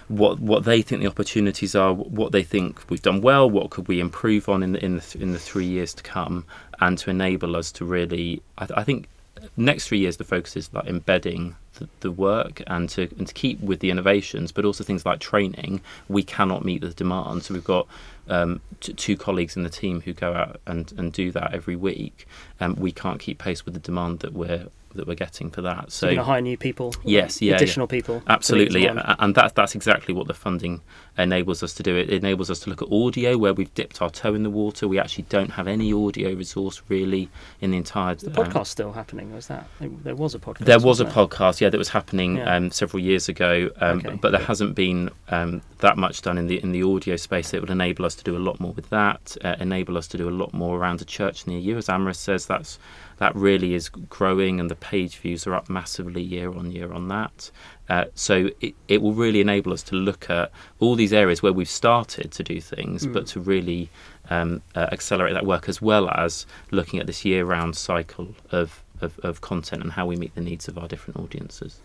what 0.08 0.40
what 0.40 0.64
they 0.64 0.82
think 0.82 1.02
the 1.02 1.08
opportunities 1.08 1.74
are, 1.74 1.92
what 1.92 2.32
they 2.32 2.42
think 2.42 2.88
we've 2.90 3.02
done 3.02 3.20
well, 3.20 3.48
what 3.48 3.70
could 3.70 3.88
we 3.88 4.00
improve 4.00 4.48
on 4.48 4.62
in 4.62 4.72
the 4.72 4.84
in 4.84 4.96
the, 4.96 5.16
in 5.20 5.32
the 5.32 5.38
three 5.38 5.66
years 5.66 5.94
to 5.94 6.02
come, 6.02 6.44
and 6.80 6.98
to 6.98 7.10
enable 7.10 7.56
us 7.56 7.70
to 7.72 7.84
really, 7.84 8.42
I, 8.56 8.68
I 8.76 8.84
think, 8.84 9.08
next 9.56 9.88
three 9.88 9.98
years 9.98 10.16
the 10.16 10.24
focus 10.24 10.56
is 10.56 10.72
like 10.72 10.86
embedding 10.86 11.56
the, 11.74 11.88
the, 12.00 12.10
work 12.10 12.62
and 12.66 12.88
to 12.88 13.02
and 13.18 13.28
to 13.28 13.34
keep 13.34 13.60
with 13.60 13.80
the 13.80 13.90
innovations, 13.90 14.50
but 14.50 14.64
also 14.64 14.82
things 14.82 15.04
like 15.04 15.20
training. 15.20 15.80
We 16.08 16.22
cannot 16.22 16.64
meet 16.64 16.80
the 16.80 16.90
demand, 16.90 17.44
so 17.44 17.54
we've 17.54 17.64
got 17.64 17.86
um, 18.28 18.60
t- 18.80 18.94
two 18.94 19.16
colleagues 19.16 19.56
in 19.56 19.62
the 19.62 19.70
team 19.70 20.00
who 20.00 20.12
go 20.12 20.32
out 20.32 20.60
and, 20.66 20.92
and 20.96 21.12
do 21.12 21.30
that 21.32 21.54
every 21.54 21.76
week. 21.76 22.26
Um, 22.60 22.76
we 22.76 22.92
can't 22.92 23.20
keep 23.20 23.38
pace 23.38 23.64
with 23.64 23.74
the 23.74 23.80
demand 23.80 24.20
that 24.20 24.32
we're 24.32 24.68
that 24.94 25.06
we're 25.06 25.14
getting 25.14 25.50
for 25.50 25.62
that. 25.62 25.92
So, 25.92 26.14
so 26.14 26.22
hire 26.22 26.40
new 26.40 26.56
people. 26.56 26.94
Yes, 27.04 27.40
yeah, 27.40 27.56
additional 27.56 27.86
yeah. 27.86 27.90
people. 27.90 28.22
Absolutely, 28.26 28.86
and 28.86 29.34
that's 29.34 29.52
that's 29.52 29.74
exactly 29.74 30.14
what 30.14 30.26
the 30.26 30.34
funding 30.34 30.80
enables 31.16 31.62
us 31.62 31.74
to 31.74 31.82
do. 31.82 31.96
It 31.96 32.10
enables 32.10 32.50
us 32.50 32.60
to 32.60 32.70
look 32.70 32.82
at 32.82 32.90
audio 32.90 33.36
where 33.36 33.52
we've 33.52 33.72
dipped 33.74 34.00
our 34.00 34.10
toe 34.10 34.34
in 34.34 34.42
the 34.42 34.50
water. 34.50 34.86
We 34.86 34.98
actually 34.98 35.24
don't 35.28 35.50
have 35.50 35.66
any 35.66 35.92
audio 35.92 36.34
resource 36.34 36.82
really 36.88 37.28
in 37.60 37.72
the 37.72 37.76
entire. 37.76 38.14
The 38.14 38.30
podcast 38.30 38.56
um, 38.56 38.64
still 38.64 38.92
happening? 38.92 39.32
Was 39.34 39.48
that 39.48 39.66
there 39.80 40.14
was 40.14 40.34
a 40.34 40.38
podcast? 40.38 40.64
There 40.64 40.80
was 40.80 41.00
a 41.00 41.04
podcast, 41.04 41.60
yeah, 41.60 41.70
that 41.70 41.78
was 41.78 41.88
happening 41.90 42.36
yeah. 42.36 42.54
um, 42.54 42.70
several 42.70 43.02
years 43.02 43.28
ago, 43.28 43.70
um, 43.80 43.98
okay. 43.98 44.18
but 44.20 44.30
there 44.30 44.40
hasn't 44.40 44.74
been 44.74 45.10
um, 45.28 45.62
that 45.78 45.96
much 45.96 46.22
done 46.22 46.38
in 46.38 46.46
the 46.46 46.62
in 46.62 46.72
the 46.72 46.82
audio 46.82 47.16
space. 47.16 47.52
It 47.52 47.60
would 47.60 47.70
enable 47.70 48.04
us 48.04 48.14
to 48.16 48.24
do 48.24 48.36
a 48.36 48.38
lot 48.38 48.60
more 48.60 48.72
with 48.72 48.88
that. 48.90 49.36
Uh, 49.42 49.56
enable 49.60 49.96
us 49.96 50.06
to 50.08 50.18
do 50.18 50.28
a 50.28 50.30
lot 50.30 50.54
more 50.54 50.78
around 50.78 51.00
a 51.00 51.04
church 51.04 51.46
near 51.46 51.58
you, 51.58 51.76
as 51.76 51.86
Amaris 51.86 52.16
says. 52.16 52.46
That's 52.46 52.78
that 53.18 53.34
really 53.34 53.74
is 53.74 53.88
growing, 53.88 54.60
and 54.60 54.70
the 54.70 54.76
page 54.76 55.18
views 55.18 55.46
are 55.46 55.54
up 55.54 55.68
massively 55.68 56.22
year 56.22 56.52
on 56.52 56.70
year 56.70 56.92
on 56.92 57.08
that. 57.08 57.50
Uh, 57.88 58.04
so 58.14 58.50
it, 58.60 58.74
it 58.86 59.02
will 59.02 59.14
really 59.14 59.40
enable 59.40 59.72
us 59.72 59.82
to 59.82 59.94
look 59.94 60.28
at 60.30 60.50
all 60.78 60.94
these 60.94 61.12
areas 61.12 61.42
where 61.42 61.52
we've 61.52 61.68
started 61.68 62.30
to 62.32 62.42
do 62.42 62.60
things, 62.60 63.06
mm. 63.06 63.12
but 63.12 63.26
to 63.28 63.40
really 63.40 63.90
um, 64.30 64.62
uh, 64.74 64.86
accelerate 64.92 65.34
that 65.34 65.46
work 65.46 65.68
as 65.68 65.80
well 65.80 66.08
as 66.10 66.46
looking 66.70 67.00
at 67.00 67.06
this 67.06 67.24
year 67.24 67.44
round 67.44 67.76
cycle 67.76 68.34
of, 68.50 68.84
of, 69.00 69.18
of 69.20 69.40
content 69.40 69.82
and 69.82 69.92
how 69.92 70.06
we 70.06 70.16
meet 70.16 70.34
the 70.34 70.40
needs 70.40 70.68
of 70.68 70.78
our 70.78 70.88
different 70.88 71.18
audiences. 71.18 71.80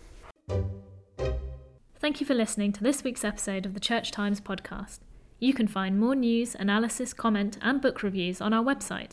Thank 1.98 2.20
you 2.20 2.26
for 2.26 2.34
listening 2.34 2.72
to 2.72 2.82
this 2.82 3.02
week's 3.02 3.24
episode 3.24 3.64
of 3.64 3.72
the 3.72 3.80
Church 3.80 4.10
Times 4.10 4.40
podcast. 4.40 4.98
You 5.40 5.54
can 5.54 5.66
find 5.66 5.98
more 5.98 6.14
news, 6.14 6.54
analysis, 6.54 7.12
comment, 7.12 7.58
and 7.62 7.80
book 7.80 8.02
reviews 8.02 8.40
on 8.40 8.52
our 8.52 8.62
website, 8.62 9.12